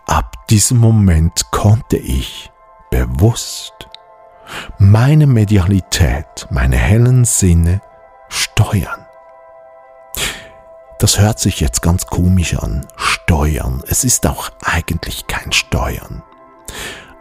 Ab 0.06 0.48
diesem 0.48 0.78
Moment 0.78 1.52
konnte 1.52 1.98
ich 1.98 2.50
bewusst 2.92 3.74
meine 4.78 5.28
Medialität, 5.28 6.48
meine 6.50 6.78
hellen 6.78 7.26
Sinne 7.26 7.82
steuern. 8.30 9.05
Das 11.06 11.20
hört 11.20 11.38
sich 11.38 11.60
jetzt 11.60 11.84
ganz 11.84 12.08
komisch 12.08 12.56
an. 12.56 12.84
Steuern. 12.96 13.84
Es 13.86 14.04
ist 14.04 14.26
auch 14.26 14.50
eigentlich 14.64 15.28
kein 15.28 15.52
Steuern. 15.52 16.24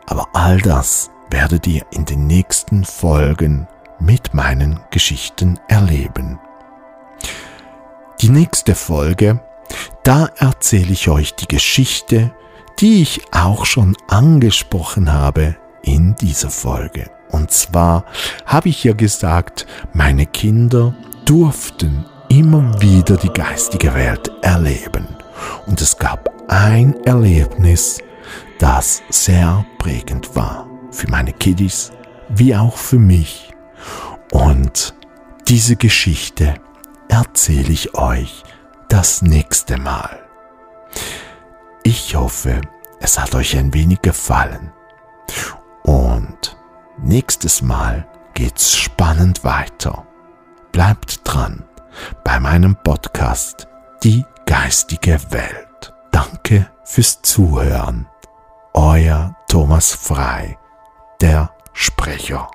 Aber 0.06 0.26
all 0.32 0.58
das 0.58 1.10
werdet 1.28 1.66
ihr 1.66 1.84
in 1.90 2.06
den 2.06 2.26
nächsten 2.26 2.86
Folgen 2.86 3.68
mit 4.00 4.32
meinen 4.32 4.80
Geschichten 4.90 5.60
erleben. 5.68 6.38
Die 8.22 8.30
nächste 8.30 8.74
Folge, 8.74 9.40
da 10.02 10.30
erzähle 10.38 10.94
ich 10.94 11.10
euch 11.10 11.34
die 11.34 11.48
Geschichte, 11.48 12.34
die 12.80 13.02
ich 13.02 13.20
auch 13.32 13.66
schon 13.66 13.98
angesprochen 14.08 15.12
habe 15.12 15.56
in 15.82 16.14
dieser 16.14 16.48
Folge. 16.48 17.10
Und 17.28 17.50
zwar 17.50 18.06
habe 18.46 18.70
ich 18.70 18.82
ja 18.82 18.94
gesagt, 18.94 19.66
meine 19.92 20.24
Kinder 20.24 20.94
durften 21.26 22.06
immer 22.38 22.80
wieder 22.80 23.16
die 23.16 23.32
geistige 23.32 23.94
Welt 23.94 24.30
erleben. 24.42 25.06
Und 25.66 25.80
es 25.80 25.96
gab 25.96 26.32
ein 26.48 26.94
Erlebnis, 27.04 27.98
das 28.58 29.02
sehr 29.08 29.64
prägend 29.78 30.34
war. 30.34 30.68
Für 30.90 31.08
meine 31.08 31.32
Kiddies 31.32 31.92
wie 32.28 32.56
auch 32.56 32.76
für 32.76 32.98
mich. 32.98 33.52
Und 34.32 34.94
diese 35.46 35.76
Geschichte 35.76 36.54
erzähle 37.08 37.72
ich 37.72 37.94
euch 37.94 38.42
das 38.88 39.22
nächste 39.22 39.78
Mal. 39.78 40.18
Ich 41.84 42.16
hoffe, 42.16 42.60
es 43.00 43.18
hat 43.18 43.34
euch 43.34 43.56
ein 43.56 43.74
wenig 43.74 44.02
gefallen. 44.02 44.72
Und 45.82 46.56
nächstes 46.98 47.62
Mal 47.62 48.06
geht's 48.32 48.76
spannend 48.76 49.44
weiter. 49.44 50.06
Bleibt 50.72 51.20
dran 51.24 51.64
bei 52.22 52.40
meinem 52.40 52.76
Podcast 52.76 53.68
Die 54.02 54.24
geistige 54.46 55.18
Welt. 55.30 55.92
Danke 56.10 56.70
fürs 56.84 57.22
Zuhören. 57.22 58.06
Euer 58.74 59.36
Thomas 59.48 59.92
Frei, 59.92 60.58
der 61.20 61.50
Sprecher. 61.72 62.50